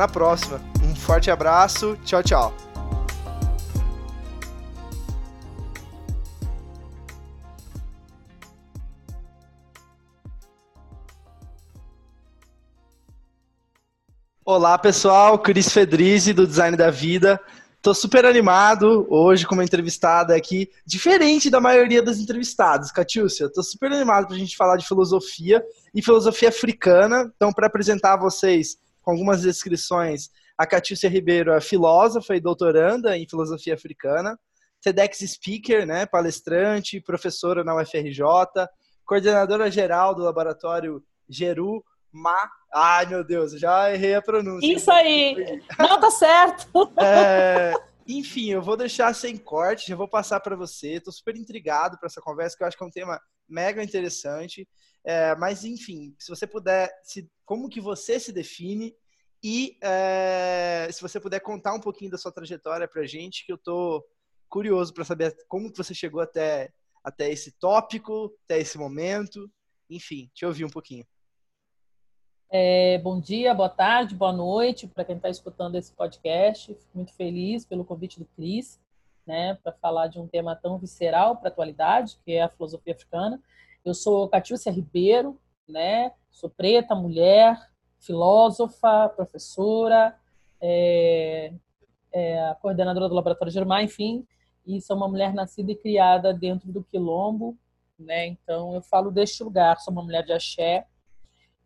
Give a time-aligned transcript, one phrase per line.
[0.00, 0.58] na próxima.
[0.82, 2.54] Um forte abraço, tchau, tchau.
[14.42, 17.38] Olá pessoal, Cris Fedrizzi do Design da Vida.
[17.82, 23.50] Tô super animado hoje com uma entrevistada aqui, diferente da maioria dos entrevistados, Catiúcia.
[23.52, 25.62] Tô super animado para a gente falar de filosofia
[25.94, 27.30] e filosofia africana.
[27.36, 28.78] Então, para apresentar a vocês
[29.10, 34.38] com algumas descrições, a Catiúcia Ribeiro é filósofa e doutoranda em filosofia africana,
[34.80, 38.22] TEDx speaker, né, palestrante, professora na UFRJ,
[39.04, 42.48] coordenadora geral do laboratório Geru Ma.
[42.72, 44.72] Ai, meu Deus, já errei a pronúncia.
[44.72, 45.60] Isso aí!
[45.76, 46.92] Não, tá certo!
[47.00, 47.74] É,
[48.06, 50.94] enfim, eu vou deixar sem corte, já vou passar para você.
[50.94, 54.68] Estou super intrigado para essa conversa, que eu acho que é um tema mega interessante.
[55.04, 58.94] É, mas, enfim, se você puder, se, como que você se define
[59.42, 63.58] e é, se você puder contar um pouquinho da sua trajetória para gente, que eu
[63.58, 64.04] tô
[64.48, 66.70] curioso para saber como você chegou até,
[67.02, 69.50] até esse tópico, até esse momento.
[69.88, 71.06] Enfim, te ouvir um pouquinho.
[72.52, 76.74] É, bom dia, boa tarde, boa noite para quem está escutando esse podcast.
[76.74, 78.80] Fico muito feliz pelo convite do Cris,
[79.24, 82.92] né, para falar de um tema tão visceral para a atualidade, que é a filosofia
[82.92, 83.40] africana.
[83.84, 87.69] Eu sou Catiúcia Ribeiro, né, sou preta, mulher,
[88.00, 90.16] filósofa, professora,
[90.60, 91.52] é,
[92.12, 94.26] é, coordenadora do Laboratório Germar, enfim,
[94.66, 97.56] e sou uma mulher nascida e criada dentro do Quilombo,
[97.98, 100.86] né, então eu falo deste lugar, sou uma mulher de axé,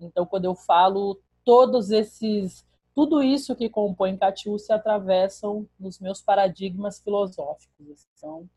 [0.01, 6.21] então, quando eu falo, todos esses, tudo isso que compõe Catiú se atravessam nos meus
[6.21, 8.07] paradigmas filosóficos.
[8.17, 8.49] Então,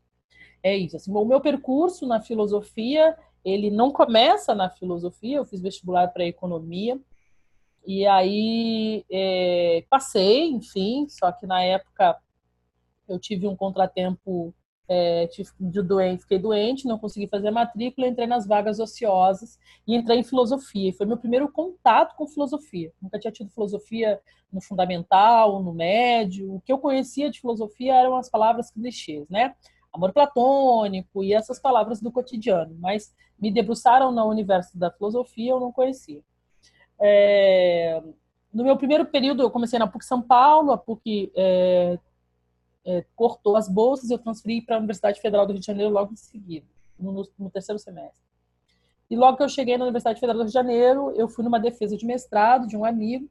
[0.62, 0.96] é isso.
[0.96, 6.24] Assim, o meu percurso na filosofia, ele não começa na filosofia, eu fiz vestibular para
[6.24, 7.00] economia,
[7.88, 12.18] e aí é, passei, enfim, só que na época
[13.08, 14.54] eu tive um contratempo
[14.86, 19.58] é, tive de doente, fiquei doente, não consegui fazer a matrícula, entrei nas vagas ociosas
[19.86, 20.92] e entrei em filosofia.
[20.92, 22.92] Foi meu primeiro contato com filosofia.
[23.00, 24.20] Nunca tinha tido filosofia
[24.52, 26.56] no fundamental, no médio.
[26.56, 29.54] O que eu conhecia de filosofia eram as palavras clichês, né?
[29.90, 32.76] Amor platônico e essas palavras do cotidiano.
[32.78, 36.22] Mas me debruçaram no universo da filosofia, eu não conhecia.
[37.00, 38.02] É...
[38.52, 41.98] No meu primeiro período, eu comecei na PUC São Paulo, a PUC é,
[42.84, 46.12] é, cortou as bolsas, eu transferi para a Universidade Federal do Rio de Janeiro logo
[46.12, 46.66] em seguida,
[46.98, 48.26] no, no, terceiro semestre.
[49.10, 51.60] E logo que eu cheguei na Universidade Federal do Rio de Janeiro, eu fui numa
[51.60, 53.28] defesa de mestrado de um amigo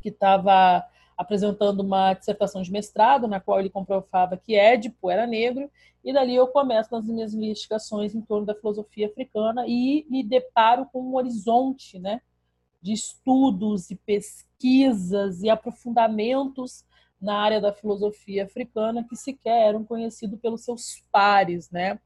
[0.00, 0.84] que estava
[1.16, 5.70] apresentando uma dissertação de mestrado, na qual ele comprovava que Édipo era negro,
[6.02, 10.86] e dali eu começo nas minhas investigações em torno da filosofia africana e me deparo
[10.92, 12.22] com um horizonte né,
[12.80, 16.84] de estudos e pesquisas e aprofundamentos
[17.20, 21.98] na área da filosofia africana que sequer eram conhecidos pelos seus pares, né,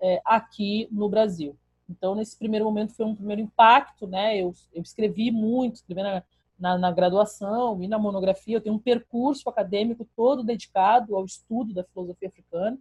[0.00, 1.58] é, aqui no Brasil.
[1.88, 4.38] Então, nesse primeiro momento foi um primeiro impacto, né?
[4.38, 6.22] Eu, eu escrevi muito, escrevi na,
[6.58, 8.56] na, na, graduação e na monografia.
[8.56, 12.78] Eu tenho um percurso acadêmico todo dedicado ao estudo da filosofia africana,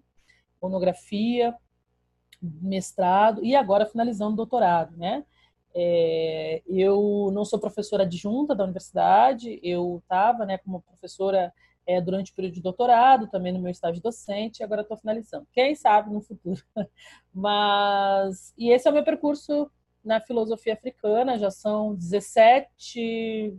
[0.61, 1.53] monografia,
[2.41, 5.25] mestrado e agora finalizando o doutorado, né?
[5.75, 11.51] É, eu não sou professora adjunta da universidade, eu estava né, como professora
[11.85, 15.47] é, durante o período de doutorado, também no meu estágio docente, e agora estou finalizando.
[15.51, 16.61] Quem sabe no futuro.
[17.33, 19.69] Mas, e esse é o meu percurso
[20.03, 23.57] na filosofia africana, já são 17,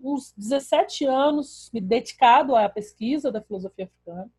[0.00, 4.30] uns 17 anos me dedicado à pesquisa da filosofia africana.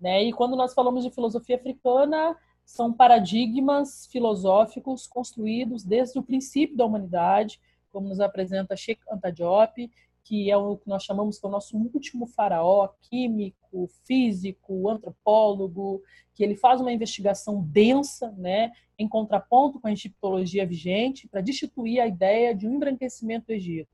[0.00, 0.24] Né?
[0.24, 6.86] E quando nós falamos de filosofia africana, são paradigmas filosóficos construídos desde o princípio da
[6.86, 7.60] humanidade,
[7.90, 9.90] como nos apresenta Sheikh Anta Diop,
[10.24, 16.02] que é o que nós chamamos que é nosso último faraó, químico, físico, antropólogo,
[16.34, 22.00] que ele faz uma investigação densa, né, em contraponto com a egiptologia vigente, para destituir
[22.00, 23.90] a ideia de um embranquecimento do Egito.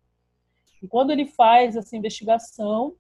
[0.83, 2.95] E quando ele faz essa investigação,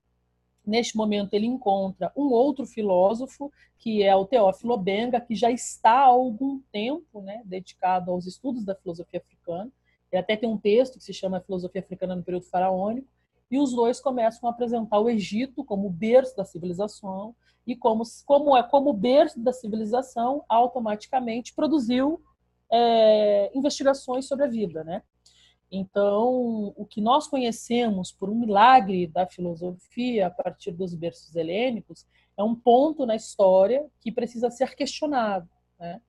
[0.69, 5.93] neste momento ele encontra um outro filósofo, que é o Teófilo Benga, que já está
[5.93, 9.71] há algum tempo né, dedicado aos estudos da filosofia africana,
[10.13, 13.09] Ele até tem um texto que se chama Filosofia Africana no Período Faraônico,
[13.51, 17.35] e os dois começam a apresentar o Egito como berço da civilização
[17.67, 22.21] e como, como é como berço da civilização automaticamente produziu
[22.71, 25.03] é, investigações sobre a vida, né?
[25.71, 32.07] Então, o que nós conhecemos por um milagre da filosofia a partir dos berços helênicos
[32.37, 35.49] é um ponto na história que precisa ser questionado.
[35.79, 36.01] Né?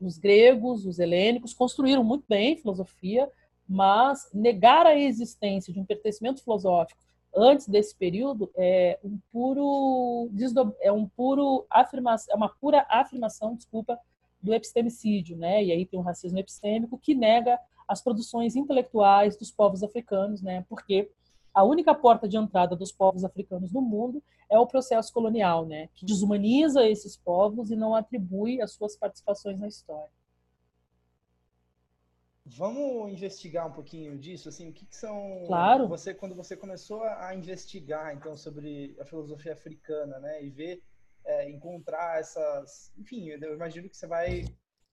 [0.00, 3.30] Os gregos, os helênicos construíram muito bem filosofia,
[3.68, 10.30] mas negar a existência de um pertencimento filosófico antes desse período é um puro
[10.80, 13.98] é um puro afirmação, é uma pura afirmação, desculpa,
[14.40, 15.64] do epistemicídio, né?
[15.64, 17.58] E aí tem o racismo epistêmico que nega
[17.88, 20.64] as produções intelectuais dos povos africanos, né?
[20.68, 21.10] Porque
[21.52, 25.88] a única porta de entrada dos povos africanos no mundo é o processo colonial, né?
[25.94, 30.10] Que desumaniza esses povos e não atribui as suas participações na história.
[32.46, 35.88] Vamos investigar um pouquinho disso, assim, o que, que são claro.
[35.88, 40.82] você quando você começou a investigar então sobre a filosofia africana, né, e ver
[41.24, 44.44] é, encontrar essas, enfim, eu imagino que você vai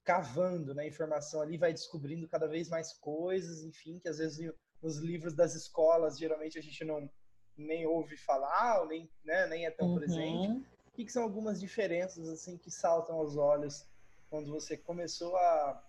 [0.03, 4.51] cavando né, informação ali, vai descobrindo cada vez mais coisas, enfim, que às vezes
[4.81, 7.09] nos livros das escolas geralmente a gente não
[7.57, 9.95] nem ouve falar, nem, né, nem é tão uhum.
[9.95, 10.65] presente.
[10.88, 13.86] O que, que, são algumas diferenças assim que saltam aos olhos
[14.30, 15.83] quando você começou a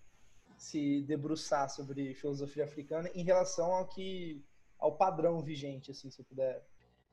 [0.57, 4.43] se debruçar sobre filosofia africana em relação ao que
[4.79, 6.61] ao padrão vigente, assim, se puder,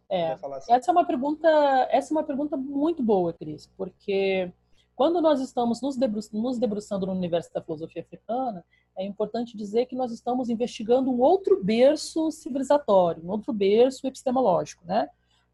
[0.08, 0.72] é, puder falar assim.
[0.72, 1.48] Essa é uma pergunta,
[1.90, 4.52] essa é uma pergunta muito boa, Cris, porque
[5.00, 8.62] quando nós estamos nos, debru nos debruçando no universo da filosofia africana,
[8.94, 14.84] é importante dizer que nós estamos investigando um outro berço civilizatório, um outro berço epistemológico,
[14.84, 15.08] né?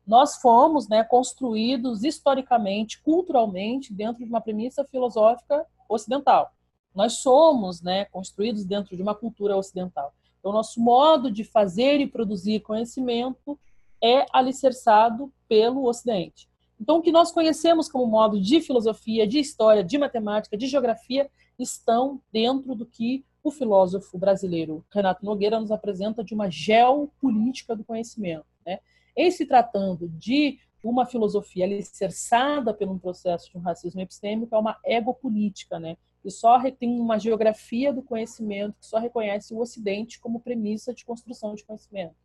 [0.05, 6.53] Nós fomos né, construídos historicamente, culturalmente, dentro de uma premissa filosófica ocidental.
[6.93, 10.13] Nós somos né, construídos dentro de uma cultura ocidental.
[10.41, 13.57] Então, nosso modo de fazer e produzir conhecimento
[14.03, 16.49] é alicerçado pelo Ocidente.
[16.81, 21.31] Então, o que nós conhecemos como modo de filosofia, de história, de matemática, de geografia,
[21.58, 27.84] estão dentro do que o filósofo brasileiro Renato Nogueira nos apresenta de uma geopolítica do
[27.84, 28.46] conhecimento.
[28.67, 28.81] Né?
[29.17, 34.58] Em se tratando de uma filosofia alicerçada por um processo de um racismo epistêmico, é
[34.58, 35.96] uma egopolítica, né?
[36.23, 41.05] que só tem uma geografia do conhecimento, que só reconhece o Ocidente como premissa de
[41.05, 42.17] construção de conhecimento.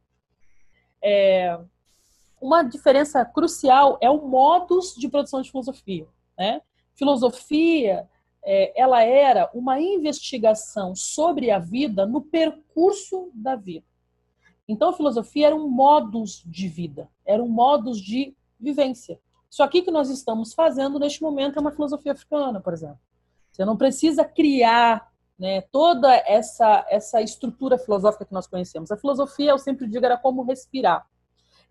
[1.04, 1.60] É,
[2.42, 6.08] uma diferença crucial é o modus de produção de filosofia.
[6.38, 6.62] Né?
[6.96, 8.10] Filosofia,
[8.44, 13.86] é, ela era uma investigação sobre a vida no percurso da vida.
[14.68, 19.20] Então, a filosofia era um modus de vida, era um modus de vivência.
[19.50, 23.00] Isso aqui que nós estamos fazendo neste momento é uma filosofia africana, por exemplo.
[23.52, 28.92] Você não precisa criar né, toda essa, essa estrutura filosófica que nós conhecemos.
[28.92, 31.06] A filosofia, eu sempre digo, era como respirar.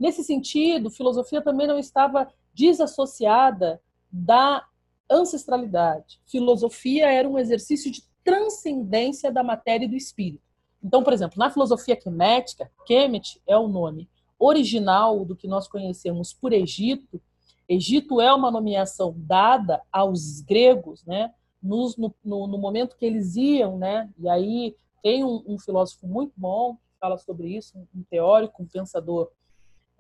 [0.00, 3.81] Nesse sentido, filosofia também não estava desassociada
[4.11, 4.67] da
[5.11, 6.20] ancestralidade.
[6.26, 10.43] Filosofia era um exercício de transcendência da matéria e do espírito.
[10.82, 14.08] Então, por exemplo, na filosofia quemética, Kemet é o nome
[14.38, 17.20] original do que nós conhecemos por Egito.
[17.69, 21.31] Egito é uma nomeação dada aos gregos, né?
[21.62, 21.94] no,
[22.25, 24.08] no, no momento que eles iam, né?
[24.19, 28.66] E aí tem um, um filósofo muito bom que fala sobre isso, um teórico, um
[28.66, 29.30] pensador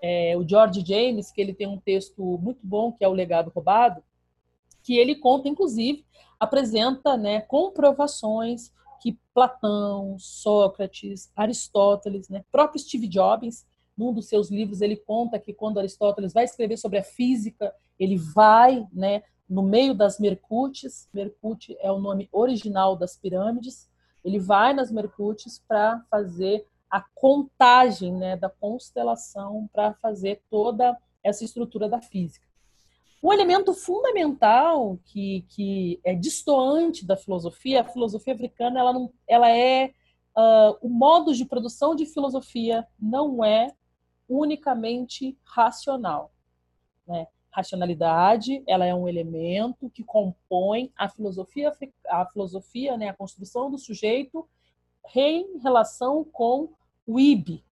[0.02, 3.50] é, o George James, que ele tem um texto muito bom, que é O Legado
[3.54, 4.02] Roubado,
[4.82, 6.04] que ele conta, inclusive,
[6.38, 13.66] apresenta né, comprovações que Platão, Sócrates, Aristóteles, né, próprio Steve Jobs,
[13.96, 18.16] num dos seus livros, ele conta que quando Aristóteles vai escrever sobre a física, ele
[18.16, 23.90] vai né, no meio das Mercutes, Mercute é o nome original das pirâmides,
[24.24, 31.44] ele vai nas Mercutes para fazer a contagem né, da constelação para fazer toda essa
[31.44, 32.46] estrutura da física.
[33.22, 39.50] Um elemento fundamental que, que é distoante da filosofia, a filosofia africana, ela, não, ela
[39.50, 39.92] é
[40.36, 43.74] uh, o modo de produção de filosofia não é
[44.26, 46.32] unicamente racional.
[47.06, 47.26] Né?
[47.50, 51.72] Racionalidade, ela é um elemento que compõe a filosofia,
[52.08, 54.48] a filosofia, né, a construção do sujeito
[55.14, 56.72] em relação com
[57.06, 57.64] o IB.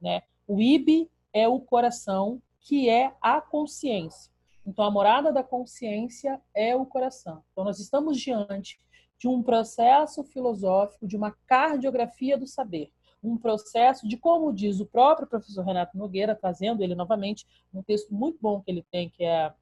[0.00, 0.22] Né?
[0.46, 4.32] O IB é o coração, que é a consciência.
[4.66, 7.42] Então, a morada da consciência é o coração.
[7.52, 8.80] Então, nós estamos diante
[9.18, 12.90] de um processo filosófico, de uma cardiografia do saber.
[13.22, 18.14] Um processo de, como diz o próprio professor Renato Nogueira, trazendo ele novamente, um texto
[18.14, 19.52] muito bom que ele tem, que é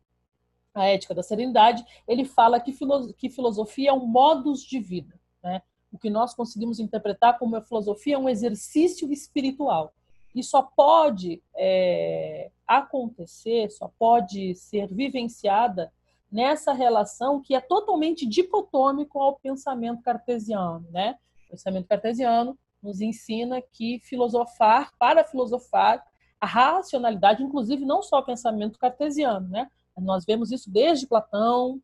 [0.74, 2.72] a Ética da Serenidade, ele fala que,
[3.28, 5.20] filosofia é um modus de vida.
[5.42, 5.62] Né?
[5.92, 9.92] O que nós conseguimos interpretar como a filosofia é um exercício espiritual.
[10.34, 15.92] E só pode é, acontecer, só pode ser vivenciada
[16.30, 21.18] nessa relação que é totalmente dicotômico ao pensamento cartesiano, né?
[21.46, 26.02] O pensamento cartesiano nos ensina que filosofar, para filosofar,
[26.40, 29.68] a racionalidade, inclusive não só o pensamento cartesiano, né?
[29.96, 31.78] Nós vemos isso desde Platão,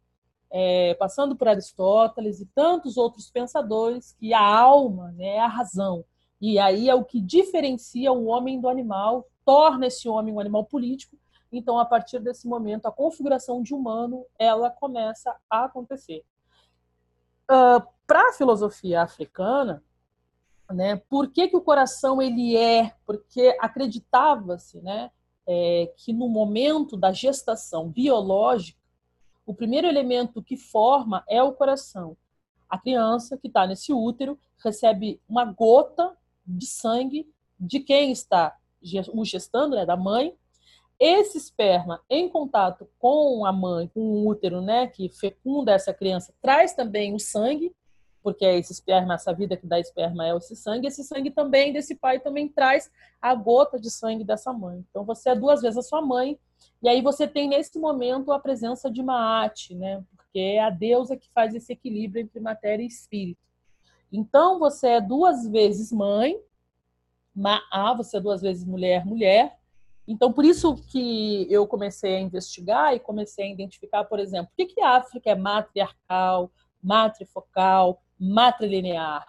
[0.50, 6.04] é, passando por Aristóteles e tantos outros pensadores, que a alma né, é a razão.
[6.40, 10.64] E aí é o que diferencia o homem do animal, torna esse homem um animal
[10.64, 11.16] político.
[11.50, 16.24] Então, a partir desse momento, a configuração de humano ela começa a acontecer.
[17.50, 19.82] Uh, Para a filosofia africana,
[20.70, 22.92] né, por que, que o coração ele é?
[23.06, 25.10] Porque acreditava-se né,
[25.46, 28.78] é, que no momento da gestação biológica,
[29.48, 32.14] o primeiro elemento que forma é o coração.
[32.68, 36.14] A criança que está nesse útero recebe uma gota
[36.46, 37.26] de sangue
[37.58, 38.54] de quem está
[39.10, 40.34] o gestando, né, da mãe.
[41.00, 46.34] Esse esperma em contato com a mãe, com o útero, né, que fecunda essa criança,
[46.42, 47.74] traz também o sangue,
[48.28, 50.86] porque é esse esperma, essa vida que dá esperma é esse sangue.
[50.86, 52.90] Esse sangue também desse pai também traz
[53.22, 54.84] a gota de sangue dessa mãe.
[54.90, 56.38] Então você é duas vezes a sua mãe
[56.82, 60.04] e aí você tem nesse momento a presença de Maat, né?
[60.14, 63.40] Porque é a deusa que faz esse equilíbrio entre matéria e espírito.
[64.12, 66.38] Então você é duas vezes mãe,
[67.34, 69.56] Maá, você é duas vezes mulher, mulher.
[70.06, 74.56] Então por isso que eu comecei a investigar e comecei a identificar, por exemplo, por
[74.66, 79.24] que, que a África é matriarcal, matrifocal, matrilinear?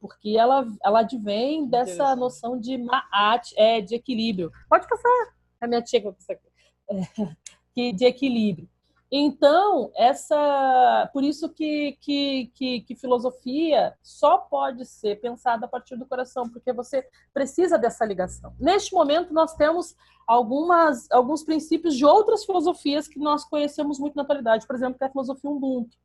[0.00, 4.52] Porque ela, ela advém dessa noção de Maat, é, de equilíbrio.
[4.68, 5.34] Pode passar.
[5.60, 6.48] A minha tia que vai passar aqui.
[7.74, 8.68] que, de equilíbrio.
[9.10, 15.96] Então, essa, por isso que, que, que, que, filosofia só pode ser pensada a partir
[15.96, 18.52] do coração, porque você precisa dessa ligação.
[18.58, 19.94] Neste momento, nós temos
[20.26, 25.04] algumas, alguns princípios de outras filosofias que nós conhecemos muito na atualidade, por exemplo, que
[25.04, 25.96] é a filosofia Ubuntu,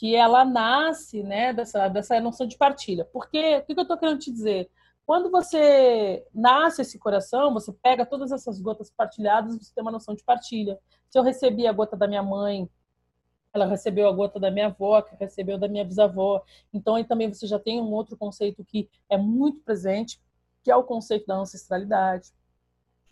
[0.00, 3.04] que ela nasce né, dessa, dessa noção de partilha.
[3.12, 4.70] Porque, o que eu estou querendo te dizer?
[5.04, 10.14] Quando você nasce esse coração, você pega todas essas gotas partilhadas, você tem uma noção
[10.14, 10.78] de partilha.
[11.10, 12.66] Se eu recebi a gota da minha mãe,
[13.52, 16.42] ela recebeu a gota da minha avó, que recebeu da minha bisavó.
[16.72, 20.18] Então aí também você já tem um outro conceito que é muito presente,
[20.62, 22.32] que é o conceito da ancestralidade.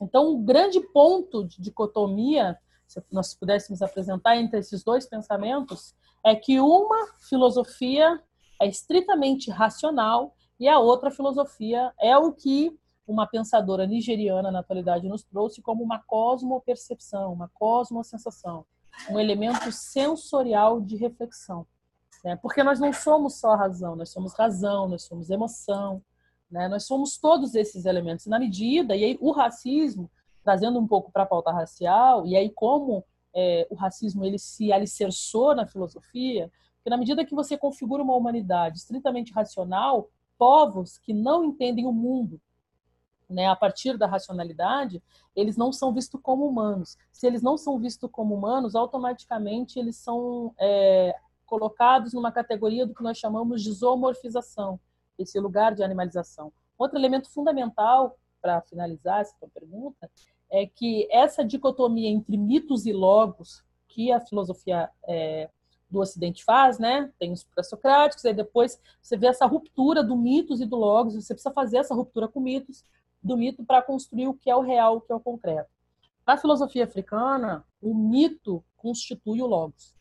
[0.00, 6.34] Então, um grande ponto de dicotomia, se nós pudéssemos apresentar entre esses dois pensamentos, é
[6.34, 8.20] que uma filosofia
[8.60, 12.76] é estritamente racional e a outra filosofia é o que
[13.06, 18.66] uma pensadora nigeriana na atualidade nos trouxe como uma cosmopercepção, uma cosmosensação,
[19.10, 21.66] um elemento sensorial de reflexão.
[22.24, 22.36] Né?
[22.36, 26.02] Porque nós não somos só razão, nós somos razão, nós somos emoção,
[26.50, 26.68] né?
[26.68, 28.26] nós somos todos esses elementos.
[28.26, 30.10] Na medida, e aí o racismo,
[30.48, 34.72] trazendo um pouco para a pauta racial, e aí como é, o racismo ele se
[34.72, 36.50] alicerçou na filosofia,
[36.82, 41.92] que na medida que você configura uma humanidade estritamente racional, povos que não entendem o
[41.92, 42.40] mundo
[43.28, 45.02] né, a partir da racionalidade,
[45.36, 46.96] eles não são vistos como humanos.
[47.12, 51.14] Se eles não são vistos como humanos, automaticamente eles são é,
[51.44, 54.80] colocados numa categoria do que nós chamamos de zoomorfização,
[55.18, 56.50] esse lugar de animalização.
[56.78, 60.10] Outro elemento fundamental, para finalizar essa pergunta,
[60.50, 65.50] é que essa dicotomia entre mitos e logos, que a filosofia é,
[65.90, 67.12] do Ocidente faz, né?
[67.18, 71.34] Tem os pré-socráticos, aí depois você vê essa ruptura do mitos e do logos, você
[71.34, 72.84] precisa fazer essa ruptura com mitos,
[73.22, 75.70] do mito para construir o que é o real, o que é o concreto.
[76.26, 79.96] Na filosofia africana, o mito constitui o logos.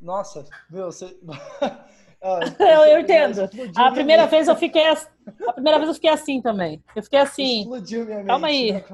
[0.00, 1.18] Nossa, meu, você
[2.22, 3.48] ah, eu, eu entendo.
[3.76, 6.82] A primeira vez eu fiquei a primeira vez eu fiquei assim também.
[6.94, 7.60] Eu fiquei assim.
[7.60, 8.26] Explodiu minha mente.
[8.26, 8.72] Calma aí.
[8.72, 8.84] Né,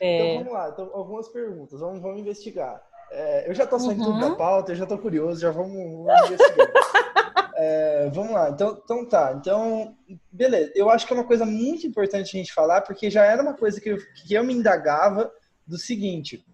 [0.00, 0.34] é...
[0.34, 2.82] Então vamos lá, então, algumas perguntas, vamos, vamos investigar.
[3.12, 4.18] É, eu já estou saindo uhum.
[4.18, 6.72] da pauta, eu já estou curioso, já vamos, vamos investigar.
[7.54, 9.34] é, vamos lá, então, então tá.
[9.38, 9.94] Então,
[10.30, 10.72] beleza.
[10.74, 13.54] Eu acho que é uma coisa muito importante a gente falar, porque já era uma
[13.54, 15.30] coisa que eu, que eu me indagava
[15.66, 16.44] do seguinte.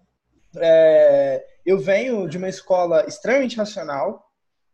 [0.57, 4.28] É, eu venho de uma escola extremamente racional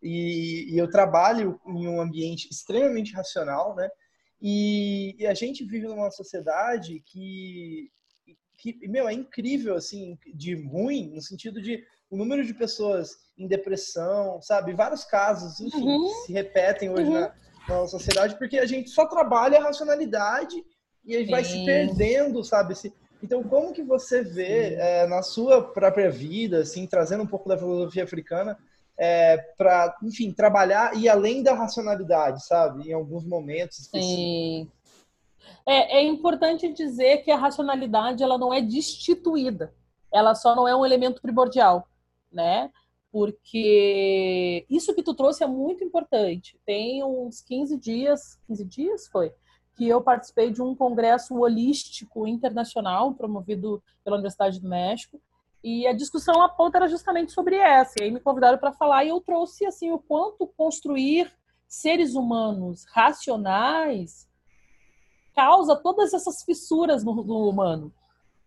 [0.05, 3.89] e, e, eu trabalho em um ambiente extremamente racional, né?
[4.41, 7.89] E, e a gente vive numa sociedade que
[8.57, 13.47] que, meu, é incrível, assim, de ruim, no sentido de o número de pessoas em
[13.47, 14.73] depressão, sabe?
[14.73, 16.07] Vários casos, enfim, uhum.
[16.25, 17.19] se repetem hoje uhum.
[17.19, 17.33] na,
[17.67, 20.63] na sociedade, porque a gente só trabalha a racionalidade
[21.03, 22.73] e aí vai se perdendo, sabe?
[23.21, 27.57] Então, como que você vê é, na sua própria vida, assim, trazendo um pouco da
[27.57, 28.57] filosofia africana,
[28.97, 32.89] é, para, enfim, trabalhar e além da racionalidade, sabe?
[32.89, 33.79] Em alguns momentos.
[33.79, 34.15] Específicos.
[34.15, 34.71] Sim.
[35.65, 39.73] É, é importante dizer que a racionalidade ela não é destituída,
[40.13, 41.87] ela só não é um elemento primordial,
[42.31, 42.71] né?
[43.11, 46.59] Porque isso que tu trouxe é muito importante.
[46.65, 49.33] Tem uns 15 dias, 15 dias foi,
[49.75, 55.19] que eu participei de um congresso holístico internacional promovido pela Universidade do México,
[55.65, 57.95] e a discussão a ponta era justamente sobre essa.
[57.99, 61.33] E aí me convidaram para falar e eu trouxe assim o quanto construir
[61.67, 64.29] seres humanos racionais
[65.35, 67.91] causa todas essas fissuras no, no humano,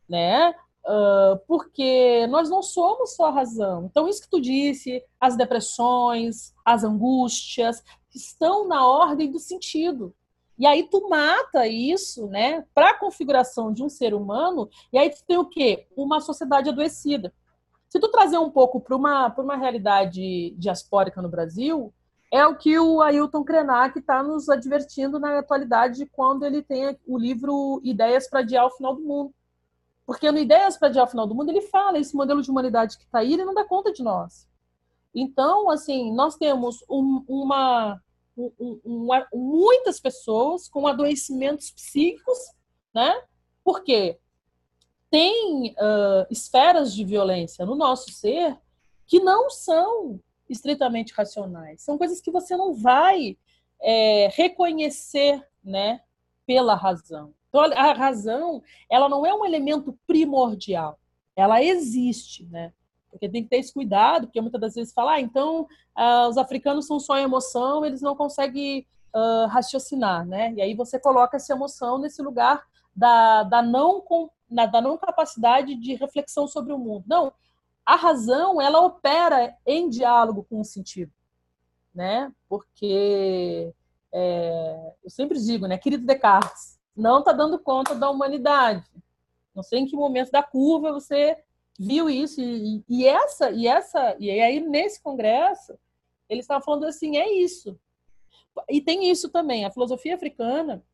[0.08, 0.54] né?
[0.86, 3.86] Uh, porque nós não somos só a razão.
[3.86, 7.82] Então, isso que tu disse, as depressões, as angústias,
[8.14, 10.14] estão na ordem do sentido.
[10.58, 15.08] E aí tu mata isso, né, para a configuração de um ser humano, e aí
[15.10, 15.86] tu tem o quê?
[15.96, 17.32] Uma sociedade adoecida.
[17.88, 21.92] Se tu trazer um pouco para uma, uma realidade diaspórica no Brasil,
[22.30, 27.16] é o que o Ailton Krenak está nos advertindo na atualidade quando ele tem o
[27.16, 29.34] livro Ideias para Adiar o Final do Mundo.
[30.04, 32.98] Porque no Ideias para Adiar o Final do Mundo ele fala esse modelo de humanidade
[32.98, 34.46] que está aí, ele não dá conta de nós.
[35.14, 38.00] Então, assim, nós temos um, uma,
[38.38, 42.38] um, um, muitas pessoas com adoecimentos psíquicos,
[42.94, 43.22] né?
[43.64, 44.18] Porque
[45.10, 48.56] tem uh, esferas de violência no nosso ser
[49.06, 51.82] que não são estritamente racionais.
[51.82, 53.36] São coisas que você não vai
[53.80, 56.00] é, reconhecer, né,
[56.46, 57.34] pela razão.
[57.48, 60.98] Então, a razão, ela não é um elemento primordial.
[61.36, 62.72] Ela existe, né?
[63.10, 66.36] Porque tem que ter esse cuidado, porque muitas das vezes fala, ah, então ah, os
[66.36, 70.52] africanos são só emoção, eles não conseguem uh, raciocinar, né?
[70.54, 72.62] E aí você coloca essa emoção nesse lugar
[72.94, 74.04] da, da, não,
[74.50, 77.04] da não capacidade de reflexão sobre o mundo.
[77.06, 77.32] Não,
[77.84, 81.12] a razão ela opera em diálogo com o sentido,
[81.94, 82.32] né?
[82.48, 83.72] Porque
[84.12, 88.84] é, eu sempre digo, né, querido Descartes, não está dando conta da humanidade.
[89.54, 91.36] Não sei em que momento da curva você
[91.78, 95.78] viu isso e, e essa e essa e aí nesse congresso
[96.28, 97.78] eles estavam falando assim é isso
[98.68, 100.84] e tem isso também a filosofia africana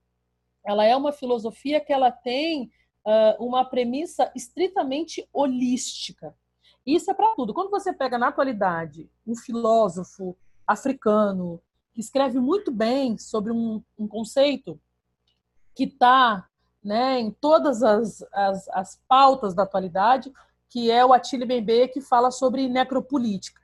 [0.65, 2.71] ela é uma filosofia que ela tem
[3.07, 6.35] uh, uma premissa estritamente holística
[6.87, 7.55] isso é para tudo.
[7.55, 11.61] Quando você pega na atualidade um filósofo africano
[11.93, 14.79] que escreve muito bem sobre um, um conceito
[15.75, 16.47] que está
[16.83, 20.31] né, em todas as, as, as, pautas da atualidade,
[20.75, 23.63] que é o Attila Bembe, que fala sobre necropolítica.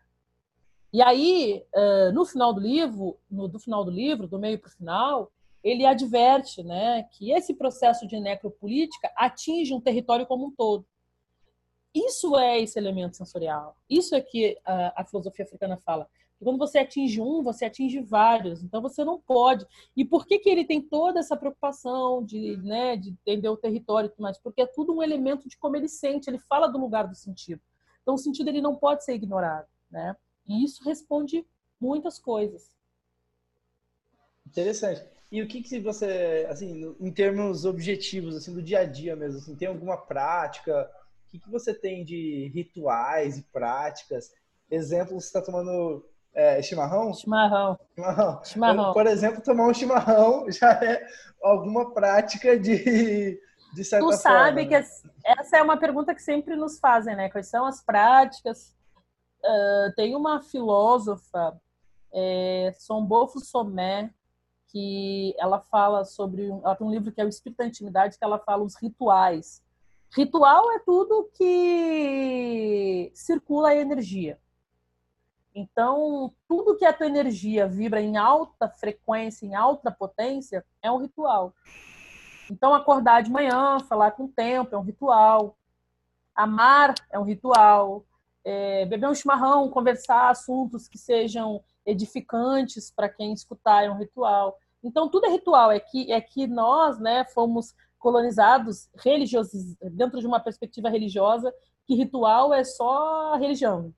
[0.92, 1.66] E aí,
[2.14, 5.84] no final do livro, no, do final do livro, do meio para o final, ele
[5.84, 10.86] adverte né, que esse processo de necropolítica atinge um território como um todo.
[11.92, 13.76] Isso é esse elemento sensorial.
[13.88, 16.08] Isso é que a, a filosofia africana fala.
[16.40, 18.62] Que quando você atinge um, você atinge vários.
[18.62, 19.66] Então você não pode.
[19.94, 24.06] E por que, que ele tem toda essa preocupação de, né, de entender o território
[24.06, 24.38] e tudo mais?
[24.38, 26.30] Porque é tudo um elemento de como ele sente.
[26.30, 27.60] Ele fala do lugar do sentido.
[28.00, 30.16] Então o sentido ele não pode ser ignorado, né?
[30.48, 31.46] E isso responde
[31.78, 32.70] muitas coisas.
[34.46, 35.04] Interessante.
[35.30, 39.38] E o que que você, assim, em termos objetivos, assim, do dia a dia mesmo,
[39.38, 40.90] assim, tem alguma prática
[41.28, 44.32] que, que você tem de rituais e práticas?
[44.70, 47.12] Exemplo, você está tomando é, chimarrão?
[47.12, 47.78] Chimarrão.
[47.94, 48.44] Chimarrão.
[48.44, 48.92] chimarrão.
[48.92, 51.06] Por exemplo, tomar um chimarrão já é
[51.42, 53.40] alguma prática de,
[53.74, 54.18] de certa tu forma.
[54.18, 57.28] Sabe que essa é uma pergunta que sempre nos fazem, né?
[57.30, 58.76] Quais são as práticas?
[59.42, 61.58] Uh, tem uma filósofa,
[62.12, 64.10] é, Sombofo Somé,
[64.68, 66.48] que ela fala sobre...
[66.48, 69.62] Ela tem um livro que é o Espírito da Intimidade, que ela fala os rituais.
[70.14, 74.38] Ritual é tudo que circula a energia.
[75.54, 80.98] Então, tudo que a tua energia vibra em alta frequência, em alta potência, é um
[80.98, 81.52] ritual.
[82.50, 85.56] Então, acordar de manhã, falar com o tempo, é um ritual.
[86.34, 88.04] Amar é um ritual.
[88.44, 94.58] É, beber um chimarrão, conversar assuntos que sejam edificantes para quem escutar, é um ritual.
[94.82, 95.70] Então, tudo é ritual.
[95.70, 101.52] É que, é que nós né, fomos colonizados religiosos dentro de uma perspectiva religiosa
[101.86, 103.92] que ritual é só religião.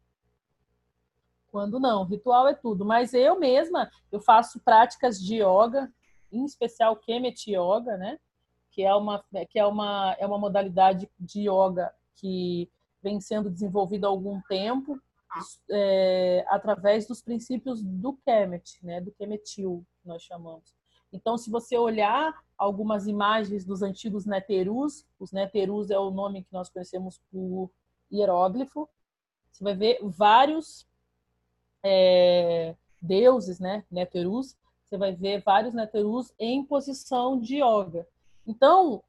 [1.53, 2.83] Quando não, ritual é tudo.
[2.83, 5.93] Mas eu mesma, eu faço práticas de yoga,
[6.33, 8.19] em especial Kemet Yoga, né?
[8.71, 12.71] Que é uma que é uma é uma modalidade de yoga que
[13.03, 14.99] vem sendo desenvolvida há algum tempo
[15.71, 19.03] é, através dos princípios do Kemet, né?
[19.03, 20.75] Do Kemetil, que nós chamamos.
[21.13, 26.53] Então, se você olhar algumas imagens dos antigos neterus, os neterus é o nome que
[26.53, 27.71] nós conhecemos por
[28.11, 28.89] hieróglifo,
[29.51, 30.87] você vai ver vários
[31.83, 38.07] é, deuses, né, Neterus, você vai ver vários Neterus em posição de yoga.
[38.47, 39.03] Então,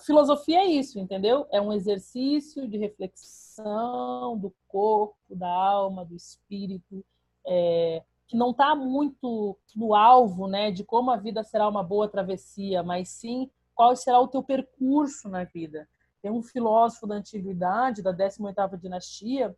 [0.00, 1.46] filosofia é isso, entendeu?
[1.50, 7.04] É um exercício de reflexão do corpo, da alma, do espírito,
[7.46, 12.08] é, que não está muito no alvo, né, de como a vida será uma boa
[12.08, 15.88] travessia, mas sim qual será o teu percurso na vida.
[16.22, 19.54] Tem um filósofo da antiguidade, da 18ª dinastia,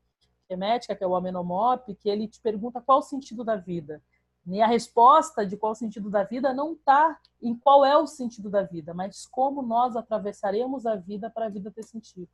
[0.50, 4.02] hermética, que é o Amenemop, que ele te pergunta qual o sentido da vida.
[4.46, 8.06] E a resposta de qual o sentido da vida não está em qual é o
[8.06, 12.28] sentido da vida, mas como nós atravessaremos a vida para a vida ter sentido.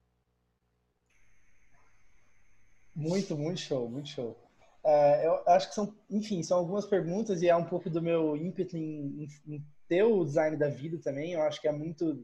[2.94, 4.36] Muito, muito show, muito show.
[4.84, 8.36] É, eu acho que são, enfim, são algumas perguntas e é um pouco do meu
[8.36, 11.32] ímpeto em, em, em ter o design da vida também.
[11.32, 12.22] Eu acho que é muito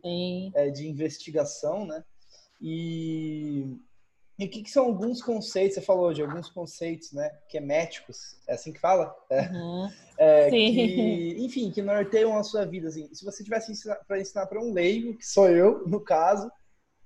[0.55, 2.05] é, de investigação, né?
[2.61, 3.79] E
[4.41, 5.75] e o que, que, são alguns conceitos?
[5.75, 7.31] Você falou de alguns conceitos, né?
[7.47, 9.15] Queméticos, é assim que fala?
[9.29, 9.43] É.
[9.43, 9.91] Uhum.
[10.17, 10.73] É, Sim.
[10.73, 12.89] Que, enfim, que norteiam a sua vida.
[12.89, 13.13] Assim.
[13.13, 13.71] Se você tivesse
[14.09, 16.51] para ensinar para um leigo, que sou eu, no caso,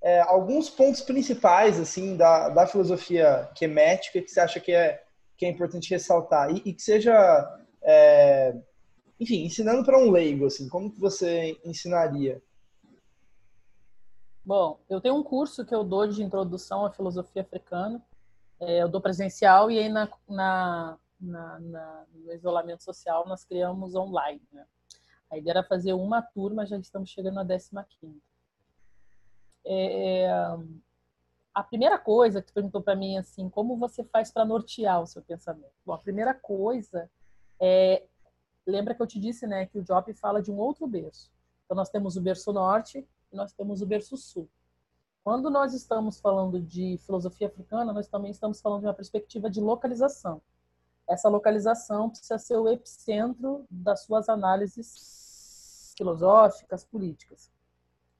[0.00, 5.02] é, alguns pontos principais assim da, da filosofia quemética que você acha que é,
[5.36, 8.54] que é importante ressaltar e, e que seja, é,
[9.18, 12.40] enfim, ensinando para um leigo, assim, como que você ensinaria?
[14.46, 18.04] Bom, eu tenho um curso que eu dou de introdução à filosofia africana.
[18.60, 23.94] É, eu dou presencial e aí na, na, na, na, no isolamento social nós criamos
[23.94, 24.42] online.
[24.52, 24.66] Né?
[25.30, 28.20] A ideia era fazer uma turma, já estamos chegando na 15
[29.64, 30.28] é,
[31.54, 35.06] A primeira coisa que tu perguntou para mim assim, como você faz para nortear o
[35.06, 35.72] seu pensamento?
[35.86, 37.10] Bom, a primeira coisa
[37.58, 38.02] é
[38.66, 41.30] lembra que eu te disse, né, que o Job fala de um outro berço.
[41.64, 44.48] Então nós temos o berço norte, nós temos o berço sul.
[45.22, 49.60] Quando nós estamos falando de filosofia africana, nós também estamos falando de uma perspectiva de
[49.60, 50.42] localização.
[51.08, 57.50] Essa localização precisa ser o epicentro das suas análises filosóficas, políticas.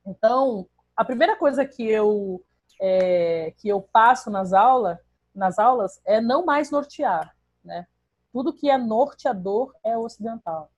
[0.06, 2.42] Então, a primeira coisa que eu
[2.80, 4.98] é, que eu passo nas aulas,
[5.34, 7.86] nas aulas, é não mais nortear, né?
[8.32, 10.70] Tudo que é norteador é ocidental.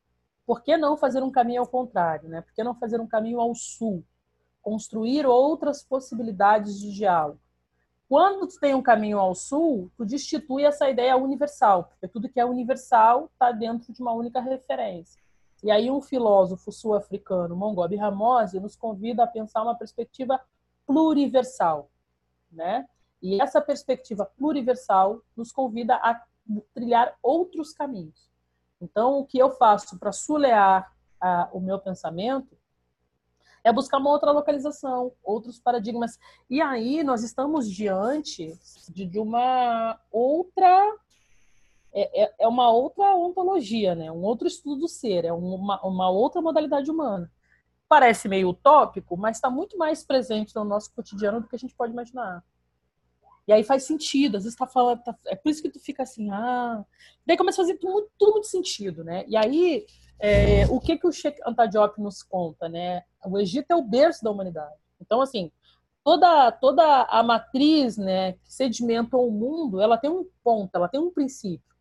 [0.44, 2.40] Por que não fazer um caminho ao contrário, né?
[2.42, 4.04] Por que não fazer um caminho ao sul?
[4.66, 7.38] Construir outras possibilidades de diálogo.
[8.08, 12.40] Quando tu tem um caminho ao sul, tu destitui essa ideia universal, porque tudo que
[12.40, 15.22] é universal está dentro de uma única referência.
[15.62, 20.40] E aí um filósofo sul-africano, Mongobi Ramose, nos convida a pensar uma perspectiva
[20.84, 21.88] pluriversal,
[22.50, 22.88] né?
[23.22, 26.20] E essa perspectiva pluriversal nos convida a
[26.74, 28.28] trilhar outros caminhos.
[28.80, 32.58] Então, o que eu faço para sulear a, o meu pensamento
[33.66, 36.20] é buscar uma outra localização, outros paradigmas.
[36.48, 38.56] E aí nós estamos diante
[38.88, 40.94] de, uma outra
[41.92, 44.12] é, é, é, uma outra ontologia, né?
[44.12, 47.28] um outro estudo do ser, é uma, uma outra modalidade humana.
[47.88, 51.74] Parece meio utópico, mas está muito mais presente no nosso cotidiano do que a gente
[51.74, 52.44] pode imaginar.
[53.48, 56.04] E aí faz sentido, às vezes tá falando, tá, é por isso que tu fica
[56.04, 56.84] assim, ah.
[57.26, 59.24] Daí começa a fazer tudo, tudo muito sentido, né?
[59.26, 59.84] E aí
[60.18, 63.04] é, o que, que o Sheikh Anta nos conta, né?
[63.24, 64.74] O Egito é o berço da humanidade.
[65.00, 65.50] Então, assim,
[66.02, 71.00] toda, toda a matriz né, que sedimenta o mundo, ela tem um ponto, ela tem
[71.00, 71.74] um princípio.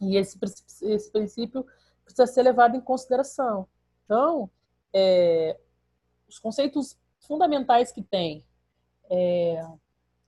[0.00, 0.38] E esse,
[0.82, 1.64] esse princípio
[2.04, 3.66] precisa ser levado em consideração.
[4.04, 4.50] Então,
[4.92, 5.58] é,
[6.28, 8.44] os conceitos fundamentais que tem
[9.08, 9.64] é,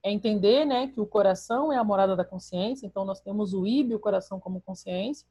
[0.03, 3.66] é, entender né, que o coração é a morada da consciência, então nós temos o
[3.66, 5.27] IB, o coração como consciência,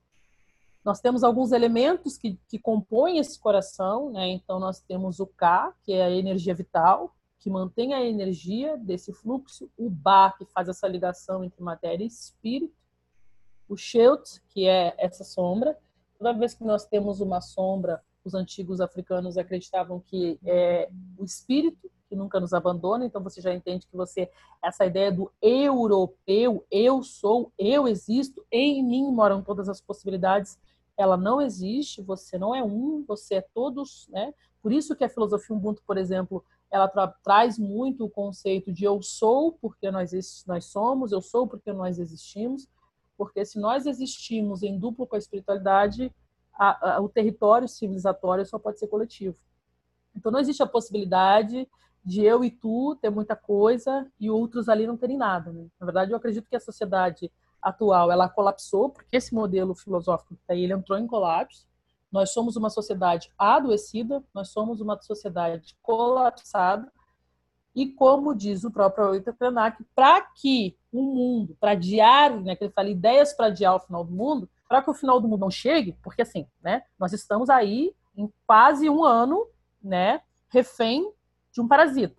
[0.84, 4.28] nós temos alguns elementos que, que compõem esse coração, né?
[4.30, 9.14] Então, nós temos o K, que é a energia vital, que mantém a energia desse
[9.14, 12.74] fluxo, o Ba, que faz essa ligação entre matéria e espírito,
[13.68, 15.78] o Sheut, que é essa sombra.
[16.18, 21.90] Toda vez que nós temos uma sombra, os antigos africanos acreditavam que é o espírito
[22.08, 24.30] que nunca nos abandona, então você já entende que você
[24.62, 30.60] essa ideia do europeu, eu sou, eu existo, em mim moram todas as possibilidades
[30.98, 34.34] ela não existe, você não é um, você é todos, né?
[34.62, 38.86] Por isso que a filosofia Ubuntu, por exemplo, ela tra traz muito o conceito de
[38.86, 40.12] eu sou porque nós,
[40.48, 42.68] nós somos, eu sou porque nós existimos,
[43.18, 46.14] porque se nós existimos em duplo com a espiritualidade,
[46.54, 49.36] a, a, o território civilizatório só pode ser coletivo.
[50.16, 51.68] Então não existe a possibilidade
[52.04, 55.52] de eu e tu ter muita coisa e outros ali não terem nada.
[55.52, 55.68] Né?
[55.80, 60.64] Na verdade, eu acredito que a sociedade atual ela colapsou, porque esse modelo filosófico aí,
[60.64, 61.68] ele entrou em colapso.
[62.12, 66.92] Nós somos uma sociedade adoecida, nós somos uma sociedade colapsada,
[67.74, 72.66] e como diz o próprio Ailton Krenak, para que o mundo, para adiar, né, que
[72.66, 75.42] ele fala, ideias para adiar o final do mundo, para que o final do mundo
[75.42, 79.48] não chegue, porque assim, né, nós estamos aí em quase um ano,
[79.82, 81.14] né, refém
[81.52, 82.16] de um parasita,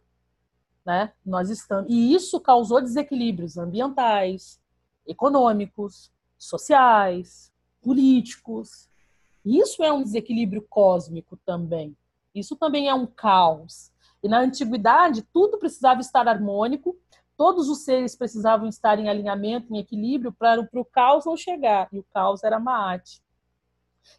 [0.85, 1.13] né?
[1.25, 4.61] Nós estamos e isso causou desequilíbrios ambientais,
[5.07, 8.89] econômicos, sociais, políticos.
[9.45, 11.97] Isso é um desequilíbrio cósmico também.
[12.35, 13.93] Isso também é um caos.
[14.23, 16.97] E na antiguidade tudo precisava estar harmônico,
[17.37, 21.89] todos os seres precisavam estar em alinhamento, em equilíbrio para o caos não chegar.
[21.93, 23.21] E o caos era Maat.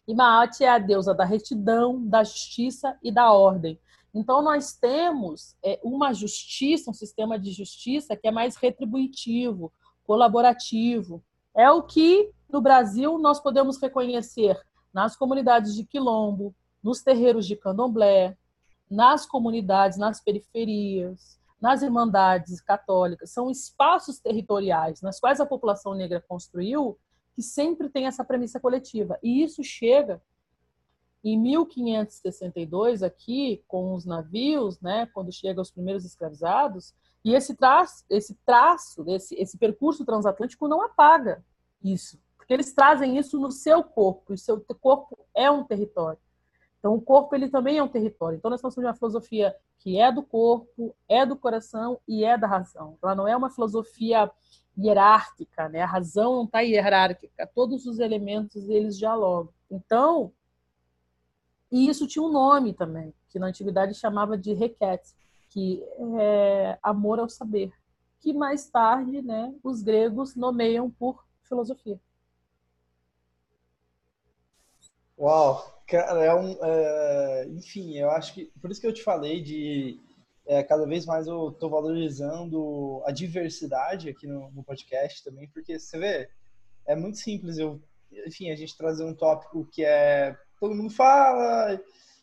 [0.08, 3.80] E Maat é a deusa da retidão, da justiça e da ordem.
[4.14, 9.74] Então, nós temos é, uma justiça, um sistema de justiça que é mais retributivo,
[10.06, 11.24] colaborativo.
[11.56, 14.60] É o que, no Brasil, nós podemos reconhecer
[14.94, 18.38] nas comunidades de quilombo, nos terreiros de candomblé,
[18.90, 23.32] nas comunidades, nas periferias, nas irmandades católicas.
[23.32, 26.98] São espaços territoriais nas quais a população negra construiu
[27.34, 29.18] que sempre tem essa premissa coletiva.
[29.24, 30.22] E isso chega
[31.24, 38.04] em 1562 aqui com os navios, né, quando chegam os primeiros escravizados, e esse traço,
[38.10, 41.44] esse traço, esse, esse percurso transatlântico não apaga
[41.82, 46.20] isso, porque eles trazem isso no seu corpo, e seu corpo é um território.
[46.84, 48.36] Então, o corpo ele também é um território.
[48.36, 52.26] Então, nós estamos falando de uma filosofia que é do corpo, é do coração e
[52.26, 52.98] é da razão.
[53.02, 54.30] Ela não é uma filosofia
[54.78, 55.82] hierárquica, né?
[55.82, 57.50] A razão não está hierárquica.
[57.56, 59.54] Todos os elementos eles dialogam.
[59.72, 60.34] Então,
[61.74, 65.16] e isso tinha um nome também, que na antiguidade chamava de requete,
[65.50, 65.84] que
[66.20, 67.74] é amor ao saber,
[68.20, 72.00] que mais tarde, né, os gregos nomeiam por filosofia.
[75.18, 79.42] Uau, cara, é um, é, enfim, eu acho que por isso que eu te falei
[79.42, 80.00] de
[80.46, 85.80] é, cada vez mais eu estou valorizando a diversidade aqui no, no, podcast também, porque
[85.80, 86.30] você vê,
[86.86, 87.82] é muito simples eu,
[88.28, 91.78] enfim, a gente trazer um tópico que é todo mundo fala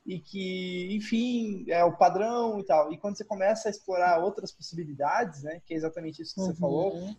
[0.06, 2.90] e que, enfim, é o padrão e tal.
[2.90, 6.50] E quando você começa a explorar outras possibilidades, né, que é exatamente isso que você
[6.52, 6.56] uhum.
[6.56, 7.14] falou,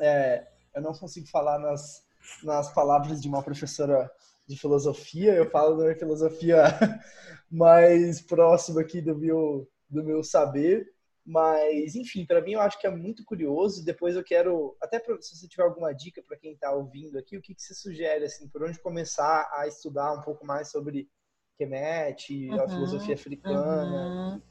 [0.00, 2.02] é, eu não consigo falar nas,
[2.42, 4.10] nas palavras de uma professora
[4.48, 6.64] de filosofia, eu falo da filosofia
[7.48, 10.92] mais próxima aqui do meu, do meu saber.
[11.26, 13.84] Mas, enfim, para mim eu acho que é muito curioso.
[13.84, 17.36] Depois eu quero, até pra, se você tiver alguma dica para quem está ouvindo aqui,
[17.36, 21.08] o que, que você sugere, assim, por onde começar a estudar um pouco mais sobre
[21.56, 24.34] Kemet, uhum, a filosofia africana?
[24.34, 24.42] Uhum.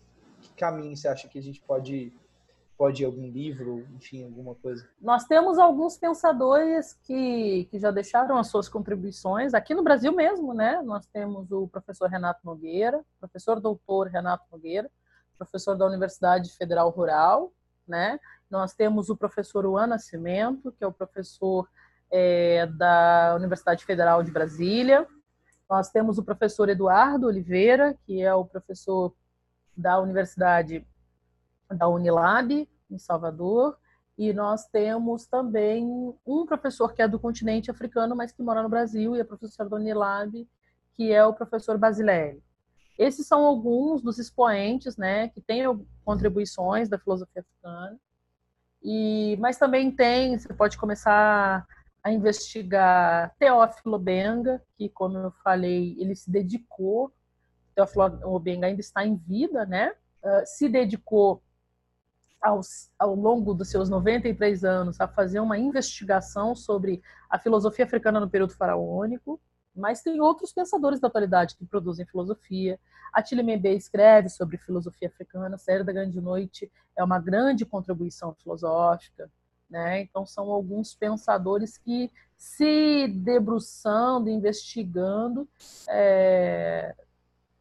[0.41, 2.12] Que caminho você acha que a gente pode
[2.75, 4.89] pode ir algum livro, enfim, alguma coisa?
[4.99, 10.53] Nós temos alguns pensadores que, que já deixaram as suas contribuições aqui no Brasil mesmo,
[10.53, 10.81] né?
[10.81, 14.89] Nós temos o professor Renato Nogueira, professor doutor Renato Nogueira,
[15.38, 17.52] professor da Universidade Federal Rural,
[17.88, 18.19] né?
[18.50, 21.67] Nós temos o professor Juan Nascimento, que é o professor
[22.12, 25.08] é, da Universidade Federal de Brasília.
[25.69, 29.13] Nós temos o professor Eduardo Oliveira, que é o professor
[29.76, 30.86] da Universidade
[31.67, 33.78] da Unilab, em Salvador.
[34.15, 38.69] E nós temos também um professor que é do continente africano, mas que mora no
[38.69, 40.48] Brasil, e é professor da Unilab,
[40.93, 42.43] que é o professor Basilelli.
[42.97, 45.63] Esses são alguns dos expoentes, né, que têm
[46.06, 47.97] contribuições da filosofia africana.
[48.84, 51.65] E, mas também tem, você pode começar
[52.03, 57.12] a investigar Teófilo Benga, que, como eu falei, ele se dedicou,
[57.73, 59.93] Teófilo Benga ainda está em vida, né?
[60.21, 61.41] Uh, se dedicou
[62.41, 68.19] aos, ao longo dos seus 93 anos a fazer uma investigação sobre a filosofia africana
[68.19, 69.39] no período faraônico,
[69.75, 72.79] mas tem outros pensadores da atualidade que produzem filosofia.
[73.12, 75.57] Attila Mbembe escreve sobre filosofia africana.
[75.57, 79.29] Série da Grande Noite é uma grande contribuição filosófica.
[79.69, 80.01] Né?
[80.01, 85.47] Então, são alguns pensadores que, se debruçando, investigando,
[85.89, 86.93] é,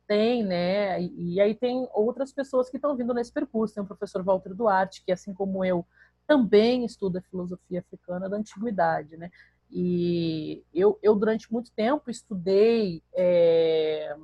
[0.07, 1.01] tem, né?
[1.01, 3.75] E, e, aí tem outras pessoas que estão vindo nesse percurso.
[3.75, 5.87] Tem o professor Walter Duarte, que, assim como eu,
[6.27, 9.31] também estuda filosofia africana da antiguidade, né?
[9.73, 14.15] E eu, eu durante muito tempo estudei, é,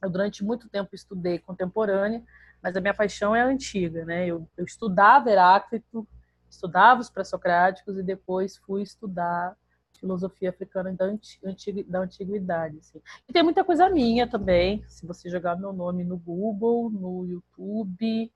[0.00, 2.22] eu durante muito tempo estudei contemporânea,
[2.62, 4.26] mas a minha paixão é antiga, né?
[4.26, 6.06] Eu, eu estudava Heráclito,
[6.48, 9.56] estudava os pré-socráticos e depois fui estudar
[9.98, 12.78] filosofia africana da, antig, da antiguidade.
[12.78, 13.00] Assim.
[13.28, 14.84] E tem muita coisa minha também.
[14.86, 18.32] Se você jogar meu nome no Google, no YouTube,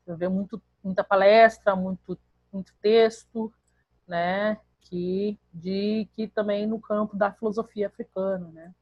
[0.00, 2.18] você vai ver muito, muita palestra, muito,
[2.52, 3.52] muito texto,
[4.08, 4.58] né?
[4.88, 8.48] Que, de, que também no campo da filosofia africana.
[8.52, 8.74] Né?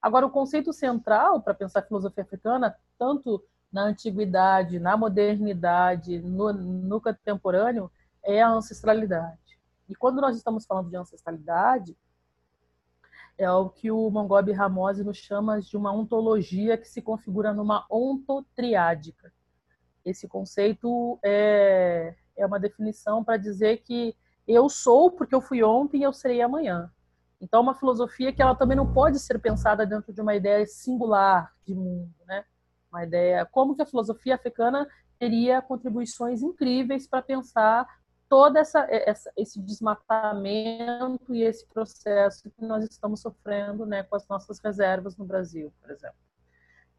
[0.00, 6.52] Agora, o conceito central para pensar a filosofia africana, tanto na antiguidade, na modernidade, no,
[6.52, 7.90] no contemporâneo,
[8.22, 9.38] é a ancestralidade.
[9.88, 11.96] E quando nós estamos falando de ancestralidade,
[13.38, 17.84] é o que o Mongobi Ramose nos chama de uma ontologia que se configura numa
[17.90, 19.32] ontotriádica.
[20.04, 26.00] Esse conceito é, é uma definição para dizer que eu sou porque eu fui ontem
[26.00, 26.90] e eu serei amanhã.
[27.40, 31.52] Então, uma filosofia que ela também não pode ser pensada dentro de uma ideia singular
[31.64, 32.44] de mundo, né?
[32.90, 37.86] Uma ideia como que a filosofia africana teria contribuições incríveis para pensar
[38.28, 44.26] todo essa, essa, esse desmatamento e esse processo que nós estamos sofrendo né, com as
[44.26, 46.16] nossas reservas no Brasil, por exemplo.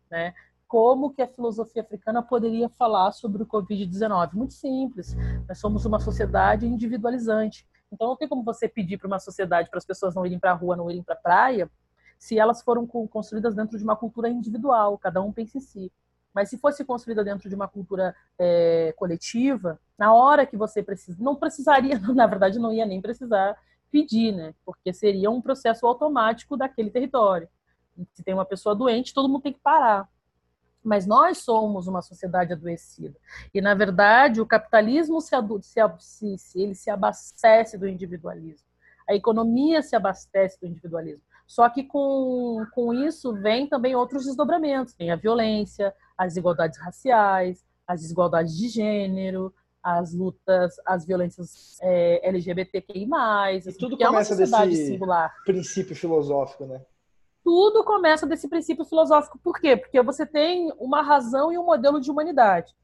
[0.10, 0.34] Né?
[0.68, 4.34] Como que a filosofia africana poderia falar sobre o Covid-19?
[4.34, 5.16] Muito simples.
[5.48, 7.66] Nós somos uma sociedade individualizante.
[7.92, 10.52] Então, não tem como você pedir para uma sociedade para as pessoas não irem para
[10.52, 11.72] a rua, não irem para a praia,
[12.18, 15.92] se elas foram construídas dentro de uma cultura individual, cada um pensa em si.
[16.34, 21.18] Mas se fosse construída dentro de uma cultura é, coletiva, na hora que você precisa,
[21.24, 23.58] não precisaria, na verdade, não ia nem precisar
[23.92, 24.54] pedir, né?
[24.66, 27.48] Porque seria um processo automático daquele território.
[28.14, 30.08] Se tem uma pessoa doente, todo mundo tem que parar.
[30.88, 33.20] Mas nós somos uma sociedade adoecida.
[33.54, 35.36] E, na verdade, o capitalismo se,
[36.00, 38.66] se, se, ele se abastece do individualismo.
[39.08, 41.26] A economia se abastece do individualismo.
[41.46, 44.96] Só que com, com isso vem também outros desdobramentos.
[44.98, 52.30] Vem a violência, as desigualdades raciais, as desigualdades de gênero, as lutas, as violências é,
[52.30, 53.10] LGBTQI+.
[53.14, 55.34] Assim, e tudo começa é desse singular.
[55.44, 56.82] princípio filosófico, né?
[57.48, 59.40] Tudo começa desse princípio filosófico.
[59.40, 59.78] Por quê?
[59.78, 62.76] Porque você tem uma razão e um modelo de humanidade.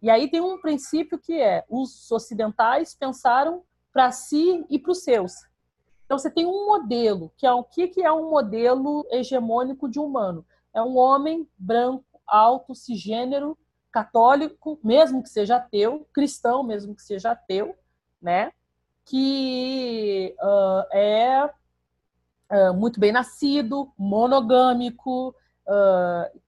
[0.00, 5.02] E aí tem um princípio que é: os ocidentais pensaram para si e para os
[5.02, 5.32] seus.
[6.04, 9.98] Então você tem um modelo, que é o que, que é um modelo hegemônico de
[9.98, 10.46] humano?
[10.72, 13.58] É um homem branco, alto, cisgênero,
[13.90, 17.74] católico, mesmo que seja ateu, cristão, mesmo que seja ateu,
[18.20, 18.52] né?
[19.04, 21.50] Que uh, é
[22.52, 25.34] uh, muito bem nascido, monogâmico,
[25.66, 26.40] uh,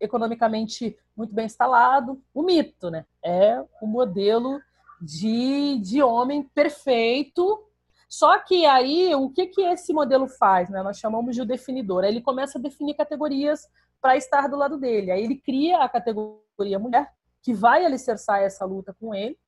[0.00, 2.20] economicamente muito bem instalado.
[2.34, 3.06] O mito, né?
[3.22, 4.60] É o modelo
[5.00, 7.66] de, de homem perfeito
[8.12, 10.68] só que aí, o que, que esse modelo faz?
[10.68, 10.82] Né?
[10.82, 12.04] Nós chamamos de o definidor.
[12.04, 13.66] Aí ele começa a definir categorias
[14.02, 15.10] para estar do lado dele.
[15.10, 19.38] Aí ele cria a categoria mulher, que vai alicerçar essa luta com ele.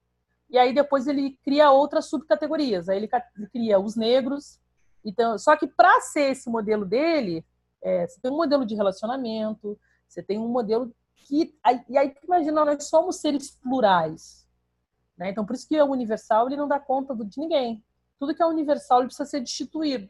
[0.48, 2.88] E aí depois ele cria outras subcategorias.
[2.88, 3.10] Aí ele
[3.52, 4.58] cria os negros.
[5.04, 7.44] Então, só que para ser esse modelo dele,
[7.82, 11.54] é, você tem um modelo de relacionamento, você tem um modelo que.
[11.88, 14.46] E aí, imagina, nós somos seres plurais.
[15.16, 15.30] Né?
[15.30, 17.82] Então, por isso que o universal ele não dá conta de ninguém
[18.18, 20.08] tudo que é universal precisa ser destituído.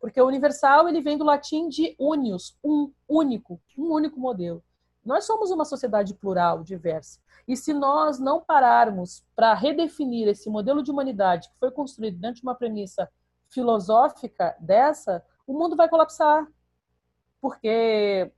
[0.00, 4.62] Porque o universal ele vem do latim de unius, um único, um único modelo.
[5.04, 7.18] Nós somos uma sociedade plural, diversa.
[7.46, 12.36] E se nós não pararmos para redefinir esse modelo de humanidade que foi construído dentro
[12.36, 13.10] de uma premissa
[13.50, 16.46] filosófica dessa, o mundo vai colapsar.
[17.40, 18.30] Porque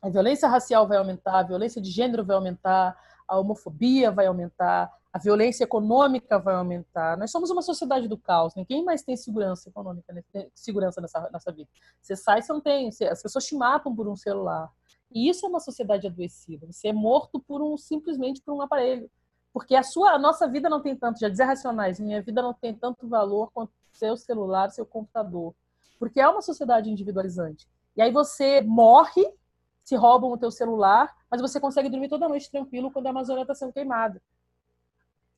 [0.00, 2.96] a violência racial vai aumentar, a violência de gênero vai aumentar,
[3.28, 7.18] a homofobia vai aumentar, a violência econômica vai aumentar.
[7.18, 8.54] Nós somos uma sociedade do caos.
[8.54, 10.22] Ninguém mais tem segurança econômica, né?
[10.54, 11.68] segurança nessa, nessa vida.
[12.00, 12.90] Você sai, você não tem.
[12.90, 14.70] Você, as pessoas te matam por um celular.
[15.10, 16.66] E isso é uma sociedade adoecida.
[16.66, 19.10] Você é morto por um simplesmente por um aparelho.
[19.52, 22.54] Porque a sua, a nossa vida não tem tanto, já dizer racionais, minha vida não
[22.54, 25.54] tem tanto valor quanto seu celular, seu computador.
[25.98, 27.68] Porque é uma sociedade individualizante.
[27.96, 29.22] E aí você morre,
[29.84, 33.42] se roubam o teu celular, mas você consegue dormir toda noite tranquilo quando a Amazônia
[33.42, 34.20] está sendo queimada.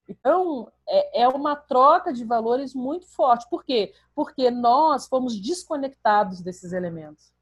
[0.09, 3.49] Então, é, é uma troca de valores muito forte.
[3.49, 3.93] Por quê?
[4.15, 7.33] Porque nós fomos desconectados desses elementos.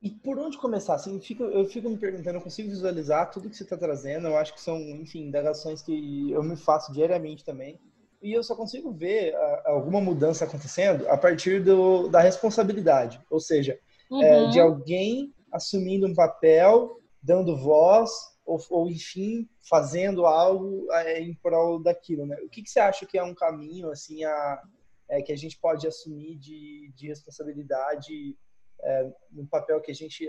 [0.00, 0.94] E por onde começar?
[0.94, 4.28] Assim, eu, fico, eu fico me perguntando, eu consigo visualizar tudo que você está trazendo.
[4.28, 7.80] Eu acho que são, enfim, indagações que eu me faço diariamente também.
[8.24, 13.20] E eu só consigo ver a, alguma mudança acontecendo a partir do, da responsabilidade.
[13.28, 13.78] Ou seja,
[14.10, 14.22] uhum.
[14.22, 18.10] é, de alguém assumindo um papel, dando voz,
[18.46, 22.36] ou, ou enfim, fazendo algo é, em prol daquilo, né?
[22.42, 24.62] O que, que você acha que é um caminho, assim, a,
[25.06, 28.38] é, que a gente pode assumir de, de responsabilidade
[28.82, 30.26] é, no papel que a gente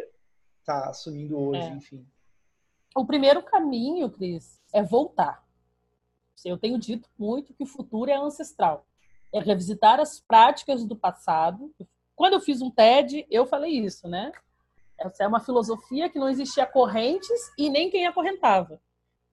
[0.60, 1.70] está assumindo hoje, é.
[1.70, 2.06] enfim?
[2.94, 5.45] O primeiro caminho, Cris, é voltar.
[6.44, 8.86] Eu tenho dito muito que o futuro é ancestral.
[9.34, 11.74] É revisitar as práticas do passado.
[12.16, 14.32] Quando eu fiz um TED, eu falei isso, né?
[14.98, 18.80] Essa é uma filosofia que não existia correntes e nem quem acorrentava.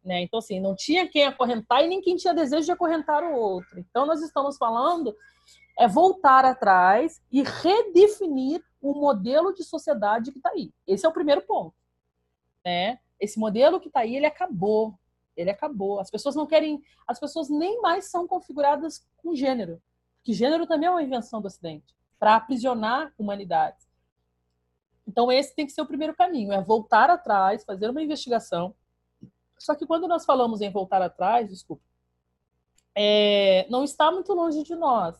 [0.04, 0.22] Né?
[0.22, 3.78] Então, assim, não tinha quem acorrentar e nem quem tinha desejo de acorrentar o outro.
[3.78, 5.14] Então, nós estamos falando
[5.78, 10.70] é voltar atrás e redefinir o modelo de sociedade que está aí.
[10.86, 11.74] Esse é o primeiro ponto.
[12.64, 12.98] Né?
[13.18, 14.94] Esse modelo que está aí, ele acabou.
[15.36, 15.98] Ele acabou.
[16.00, 19.80] As pessoas não querem, as pessoas nem mais são configuradas com gênero,
[20.22, 23.88] que gênero também é uma invenção do Ocidente para aprisionar humanidades.
[25.06, 28.74] Então esse tem que ser o primeiro caminho, é voltar atrás, fazer uma investigação.
[29.58, 31.82] Só que quando nós falamos em voltar atrás, desculpa,
[32.94, 35.16] é, não está muito longe de nós.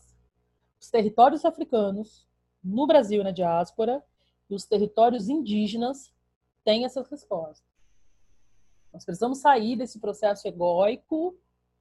[0.79, 2.27] Os territórios africanos,
[2.63, 4.03] no Brasil na diáspora,
[4.49, 6.13] e os territórios indígenas
[6.63, 7.72] têm essas respostas.
[8.93, 11.35] Nós precisamos sair desse processo egóico,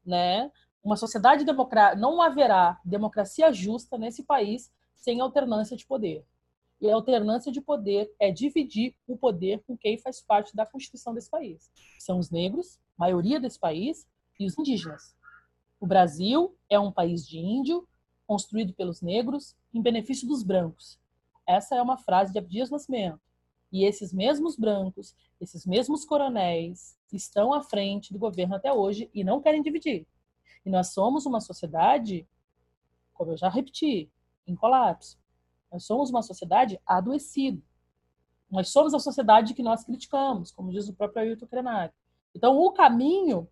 [0.05, 0.51] né?
[0.83, 6.25] Uma sociedade democrática, não haverá democracia justa nesse país sem alternância de poder.
[6.81, 11.15] E a alternância de poder é dividir o poder com quem faz parte da constituição
[11.15, 11.71] desse país.
[12.01, 14.05] São os negros, maioria desse país,
[14.41, 15.15] e os indígenas.
[15.79, 17.87] O Brasil é um país de índio,
[18.27, 20.99] construído pelos negros, em benefício dos brancos.
[21.47, 23.21] Essa é uma frase de Abdias Nascimento.
[23.73, 29.25] E esses mesmos brancos, esses mesmos coronéis, estão à frente do governo até hoje e
[29.25, 30.07] não querem dividir.
[30.65, 32.29] E nós somos uma sociedade,
[33.15, 34.11] como eu já repeti,
[34.47, 35.19] em colapso.
[35.73, 37.63] Nós somos uma sociedade adoecida.
[38.51, 41.95] Nós somos a sociedade que nós criticamos, como diz o próprio Ailton Krenak.
[42.35, 43.49] Então, o caminho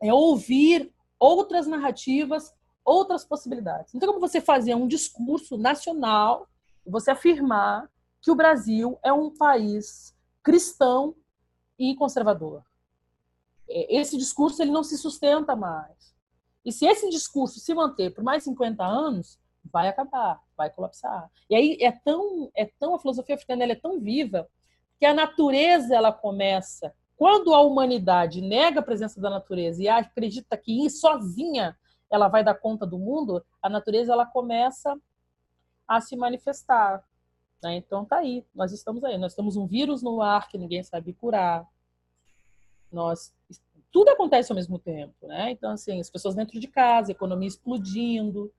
[0.00, 2.54] é ouvir outras narrativas,
[2.84, 3.92] outras possibilidades.
[3.94, 6.48] Então, como você fazer um discurso nacional,
[6.86, 7.90] você afirmar
[8.24, 11.14] que o Brasil é um país cristão
[11.78, 12.64] e conservador.
[13.68, 16.16] É, esse discurso ele não se sustenta mais.
[16.64, 19.38] E se esse discurso se manter por mais 50 anos,
[19.70, 21.30] vai acabar, vai colapsar.
[21.50, 24.48] E aí é tão, é tão a filosofia africana é tão viva
[24.98, 30.56] que a natureza ela começa quando a humanidade nega a presença da natureza e acredita
[30.56, 31.76] que sozinha
[32.10, 34.98] ela vai dar conta do mundo, a natureza ela começa
[35.86, 37.04] a se manifestar.
[37.62, 37.76] Né?
[37.76, 41.12] Então tá aí, nós estamos aí, nós temos um vírus no ar que ninguém sabe
[41.12, 41.66] curar.
[42.92, 43.34] Nós
[43.90, 45.52] tudo acontece ao mesmo tempo, né?
[45.52, 48.52] Então assim, as pessoas dentro de casa, economia explodindo,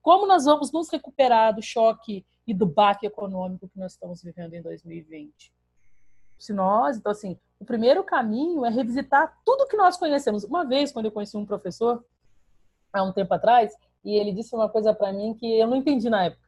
[0.00, 4.54] como nós vamos nos recuperar do choque e do baque econômico que nós estamos vivendo
[4.54, 5.52] em 2020?
[6.38, 10.42] Se nós, então assim, o primeiro caminho é revisitar tudo que nós conhecemos.
[10.42, 12.04] Uma vez, quando eu conheci um professor,
[12.92, 13.72] há um tempo atrás,
[14.04, 16.41] e ele disse uma coisa para mim que eu não entendi na época.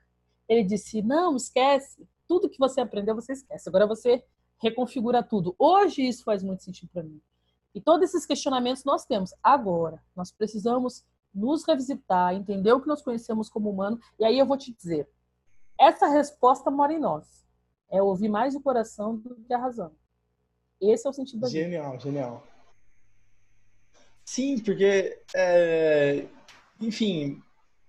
[0.49, 3.69] Ele disse: "Não, esquece, tudo que você aprendeu você esquece.
[3.69, 4.25] Agora você
[4.59, 5.55] reconfigura tudo".
[5.59, 7.21] Hoje isso faz muito sentido para mim.
[7.75, 10.03] E todos esses questionamentos nós temos agora.
[10.15, 13.99] Nós precisamos nos revisitar, entender o que nós conhecemos como humano.
[14.19, 15.09] E aí eu vou te dizer,
[15.79, 17.45] essa resposta mora em nós.
[17.91, 19.93] É ouvir mais o coração do que a razão.
[20.81, 22.05] Esse é o sentido da Genial, vida.
[22.05, 22.47] genial.
[24.25, 26.27] Sim, porque, é,
[26.81, 27.43] enfim,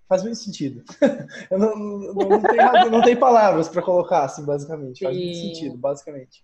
[0.08, 0.84] faz muito sentido.
[1.49, 5.03] Eu não, não, não, tenho, não tenho palavras para colocar, assim, basicamente.
[5.03, 5.24] Faz Sim.
[5.24, 6.43] muito sentido, basicamente.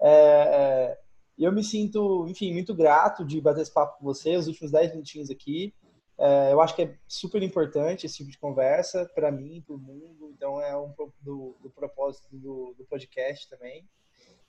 [0.00, 0.98] É, é,
[1.38, 4.92] eu me sinto, enfim, muito grato de bater esse papo com você, os últimos 10
[4.92, 5.74] minutinhos aqui.
[6.18, 9.78] É, eu acho que é super importante esse tipo de conversa para mim, para o
[9.78, 10.32] mundo.
[10.34, 13.88] Então é um do, do propósito do, do, podcast também.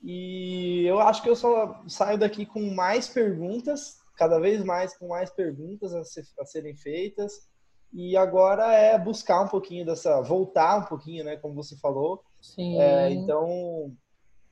[0.02, 5.08] E eu acho que eu só saio daqui com mais perguntas, cada vez mais com
[5.08, 7.48] mais perguntas a, ser, a serem feitas.
[7.94, 12.24] E agora é buscar um pouquinho dessa, voltar um pouquinho, né, como você falou.
[12.42, 12.80] Sim.
[12.80, 13.96] É, então,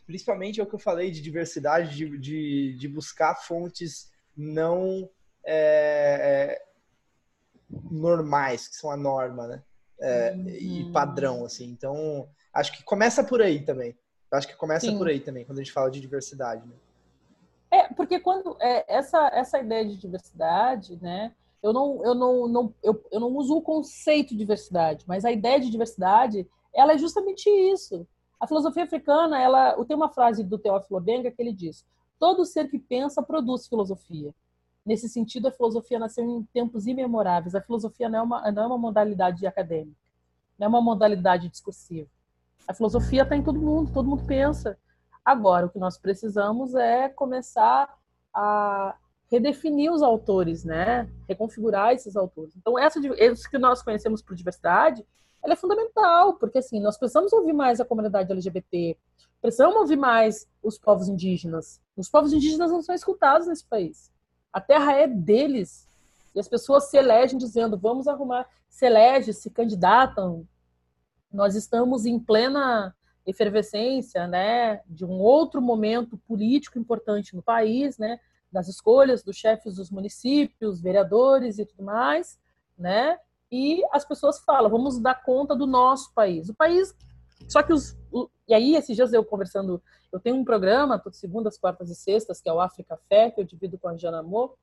[0.05, 5.09] principalmente é o que eu falei de diversidade, de, de, de buscar fontes não
[5.43, 6.71] é, é
[7.89, 9.63] normais, que são a norma, né?
[9.99, 10.49] É, uhum.
[10.49, 11.65] E padrão, assim.
[11.65, 13.95] Então, acho que começa por aí também.
[14.31, 14.97] Acho que começa Sim.
[14.97, 16.75] por aí também, quando a gente fala de diversidade, né?
[17.69, 21.33] É, porque quando é, essa, essa ideia de diversidade, né?
[21.61, 25.31] Eu não, eu, não, não, eu, eu não uso o conceito de diversidade, mas a
[25.31, 28.07] ideia de diversidade, ela é justamente isso.
[28.39, 31.85] A filosofia africana, ela tem uma frase do Teófilo Benga que ele diz:
[32.19, 34.33] todo ser que pensa produz filosofia.
[34.83, 37.53] Nesse sentido, a filosofia nasceu em tempos imemoráveis.
[37.53, 39.95] A filosofia não é uma, não é uma modalidade acadêmica,
[40.57, 42.09] não é uma modalidade discursiva.
[42.67, 44.77] A filosofia está em todo mundo, todo mundo pensa.
[45.23, 47.95] Agora, o que nós precisamos é começar
[48.33, 48.95] a
[49.31, 51.09] redefinir os autores, né?
[51.27, 52.53] Reconfigurar esses autores.
[52.57, 55.05] Então, essa, isso que nós conhecemos por diversidade,
[55.41, 58.97] ela é fundamental, porque assim, nós precisamos ouvir mais a comunidade LGBT,
[59.41, 61.79] precisamos ouvir mais os povos indígenas.
[61.95, 64.11] Os povos indígenas não são escutados nesse país.
[64.51, 65.87] A terra é deles.
[66.35, 70.45] E as pessoas se elegem dizendo: vamos arrumar, se elegem, se candidatam.
[71.31, 72.93] Nós estamos em plena
[73.25, 78.19] efervescência, né, de um outro momento político importante no país, né,
[78.51, 82.39] das escolhas dos chefes dos municípios, vereadores e tudo mais,
[82.77, 83.17] né?
[83.51, 86.49] E as pessoas falam: vamos dar conta do nosso país.
[86.49, 86.95] O país,
[87.47, 87.97] só que os
[88.51, 89.81] e aí, esses dias eu conversando,
[90.11, 93.39] eu tenho um programa, todas segundas, quartas e sextas, que é o África Fé, que
[93.39, 94.57] eu divido com a Jana Amor,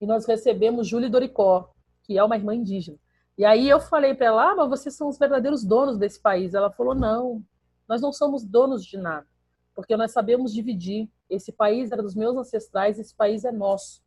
[0.00, 1.70] e nós recebemos Júlia Doricó,
[2.04, 2.96] que é uma irmã indígena.
[3.36, 6.54] E aí eu falei para ela, ah, mas vocês são os verdadeiros donos desse país.
[6.54, 7.44] Ela falou, não,
[7.86, 9.26] nós não somos donos de nada,
[9.74, 11.06] porque nós sabemos dividir.
[11.28, 14.02] Esse país era dos meus ancestrais, esse país é nosso.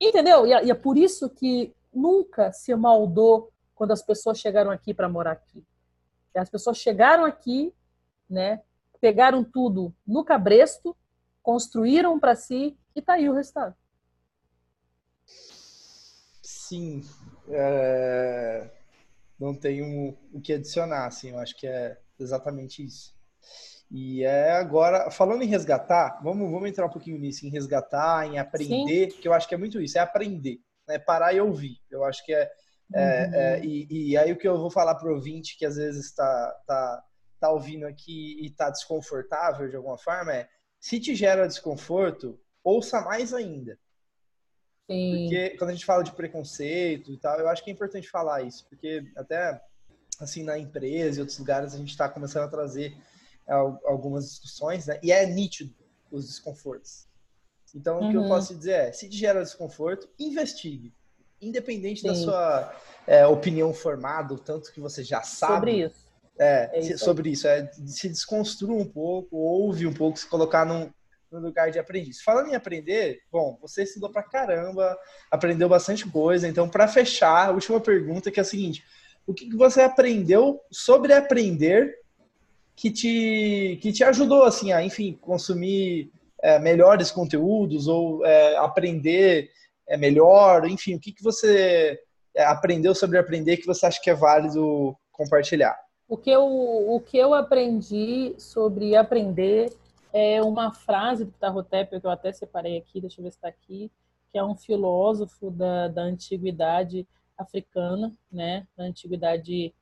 [0.00, 0.46] Entendeu?
[0.46, 5.32] E é por isso que nunca se maldou quando as pessoas chegaram aqui para morar
[5.32, 5.64] aqui.
[6.34, 7.74] As pessoas chegaram aqui,
[8.28, 8.62] né,
[9.00, 10.96] pegaram tudo no cabresto,
[11.42, 13.74] construíram para si e tá aí o resultado.
[16.42, 17.02] Sim,
[17.48, 18.70] é...
[19.38, 23.18] não tenho o que adicionar, assim, eu acho que é exatamente isso.
[23.90, 28.38] E é agora, falando em resgatar, vamos, vamos entrar um pouquinho nisso, em resgatar, em
[28.38, 29.20] aprender, Sim.
[29.20, 30.96] que eu acho que é muito isso, é aprender, né?
[30.98, 31.80] parar e ouvir.
[31.90, 32.48] Eu acho que é.
[32.94, 33.34] é, uhum.
[33.34, 36.06] é e, e, aí o que eu vou falar para o ouvinte que às vezes
[36.06, 37.04] está tá,
[37.40, 43.00] tá ouvindo aqui e está desconfortável de alguma forma é: se te gera desconforto, ouça
[43.00, 43.76] mais ainda.
[44.88, 45.22] Sim.
[45.22, 48.42] Porque quando a gente fala de preconceito e tal, eu acho que é importante falar
[48.42, 49.60] isso, porque até
[50.20, 52.96] assim na empresa e outros lugares a gente está começando a trazer
[53.52, 54.98] algumas discussões, né?
[55.02, 55.74] E é nítido
[56.10, 57.06] os desconfortos.
[57.74, 58.08] Então, uhum.
[58.08, 58.28] o que eu uhum.
[58.28, 60.92] posso dizer é, se te gera desconforto, investigue.
[61.40, 62.08] Independente Sim.
[62.08, 62.74] da sua
[63.06, 65.54] é, opinião formada, o tanto que você já sabe.
[65.54, 66.10] Sobre isso.
[66.38, 67.46] É, é isso sobre isso.
[67.46, 70.90] É, se desconstrua um pouco, ouve um pouco, se colocar num,
[71.30, 72.22] no lugar de aprendiz.
[72.22, 74.98] Falando em aprender, bom, você estudou pra caramba,
[75.30, 76.48] aprendeu bastante coisa.
[76.48, 78.84] Então, para fechar, a última pergunta que é a seguinte:
[79.26, 81.99] o que você aprendeu sobre aprender
[82.80, 86.10] que te, que te ajudou, assim, a, enfim, consumir
[86.42, 89.50] é, melhores conteúdos ou é, aprender
[89.86, 92.00] é, melhor, enfim, o que, que você
[92.34, 95.78] é, aprendeu sobre aprender que você acha que é válido compartilhar?
[96.08, 99.70] O que eu, o que eu aprendi sobre aprender
[100.10, 103.48] é uma frase do Tarotep que eu até separei aqui, deixa eu ver se está
[103.48, 103.92] aqui,
[104.32, 107.06] que é um filósofo da, da antiguidade
[107.36, 109.74] africana, né, da antiguidade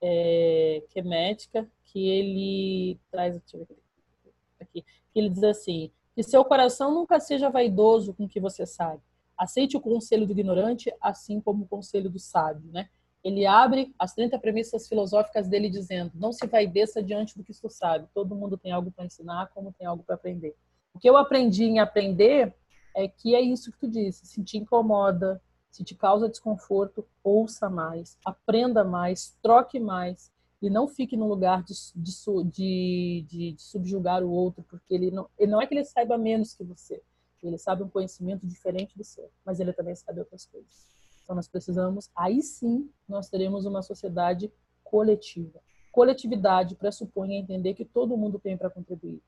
[0.00, 3.36] é, quemética, que ele traz
[4.60, 8.66] aqui, que ele diz assim: que seu coração nunca seja vaidoso com o que você
[8.66, 9.02] sabe.
[9.36, 12.88] Aceite o conselho do ignorante, assim como o conselho do sábio, né?
[13.22, 17.68] Ele abre as 30 premissas filosóficas dele dizendo: não se vaideça diante do que tu
[17.68, 18.08] sabe.
[18.14, 20.54] Todo mundo tem algo para ensinar, como tem algo para aprender.
[20.94, 22.54] O que eu aprendi em aprender
[22.94, 25.42] é que é isso que tu disse: se te incomoda,
[25.76, 31.62] se te causa desconforto, ouça mais, aprenda mais, troque mais e não fique no lugar
[31.62, 32.10] de, de,
[32.50, 36.54] de, de, subjugar o outro, porque ele não, ele não é que ele saiba menos
[36.54, 37.02] que você,
[37.42, 40.86] ele sabe um conhecimento diferente do seu, mas ele também sabe outras coisas.
[41.22, 44.50] Então nós precisamos, aí sim, nós teremos uma sociedade
[44.82, 45.60] coletiva.
[45.92, 49.20] Coletividade pressupõe entender que todo mundo tem para contribuir.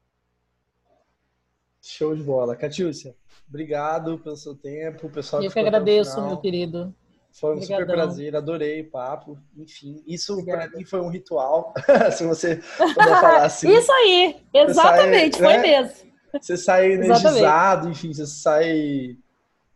[1.80, 2.56] Show de bola.
[2.56, 3.14] Catiúcia,
[3.48, 5.08] obrigado pelo seu tempo.
[5.08, 6.94] Pessoal Eu que agradeço, meu querido.
[7.32, 7.86] Foi um Obrigadão.
[7.86, 9.38] super prazer, adorei o papo.
[9.56, 11.72] Enfim, isso para mim foi um ritual,
[12.12, 13.70] se você puder falar assim.
[13.70, 15.62] isso aí, exatamente, sai, foi né?
[15.62, 16.08] mesmo.
[16.40, 19.16] Você sai energizado, enfim, você sai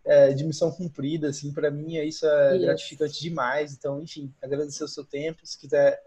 [0.04, 2.64] é, de missão cumprida, assim, para mim isso é isso.
[2.64, 3.74] gratificante demais.
[3.74, 5.40] Então, enfim, agradecer o seu tempo.
[5.44, 6.00] Se quiser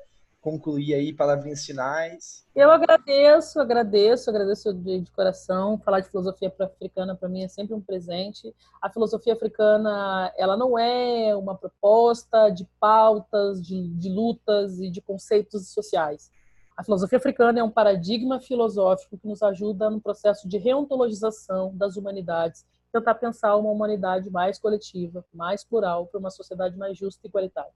[0.45, 2.45] concluir aí, palavrinhas finais.
[2.55, 5.79] Eu agradeço, agradeço, agradeço de, de coração.
[5.79, 8.55] Falar de filosofia africana para mim é sempre um presente.
[8.79, 15.01] A filosofia africana, ela não é uma proposta de pautas, de, de lutas e de
[15.01, 16.29] conceitos sociais.
[16.77, 21.97] A filosofia africana é um paradigma filosófico que nos ajuda no processo de reontologização das
[21.97, 27.29] humanidades, tentar pensar uma humanidade mais coletiva, mais plural, para uma sociedade mais justa e
[27.29, 27.73] igualitária.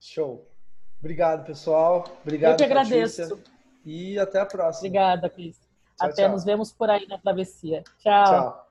[0.00, 0.46] Show.
[0.98, 2.04] Obrigado, pessoal.
[2.22, 3.22] Obrigado, Eu que agradeço.
[3.28, 3.52] Patrícia.
[3.84, 4.88] E até a próxima.
[4.88, 5.60] Obrigada, Cris.
[5.98, 6.32] Até tchau.
[6.32, 7.82] nos vemos por aí na travessia.
[7.98, 8.24] Tchau.
[8.24, 8.65] Tchau.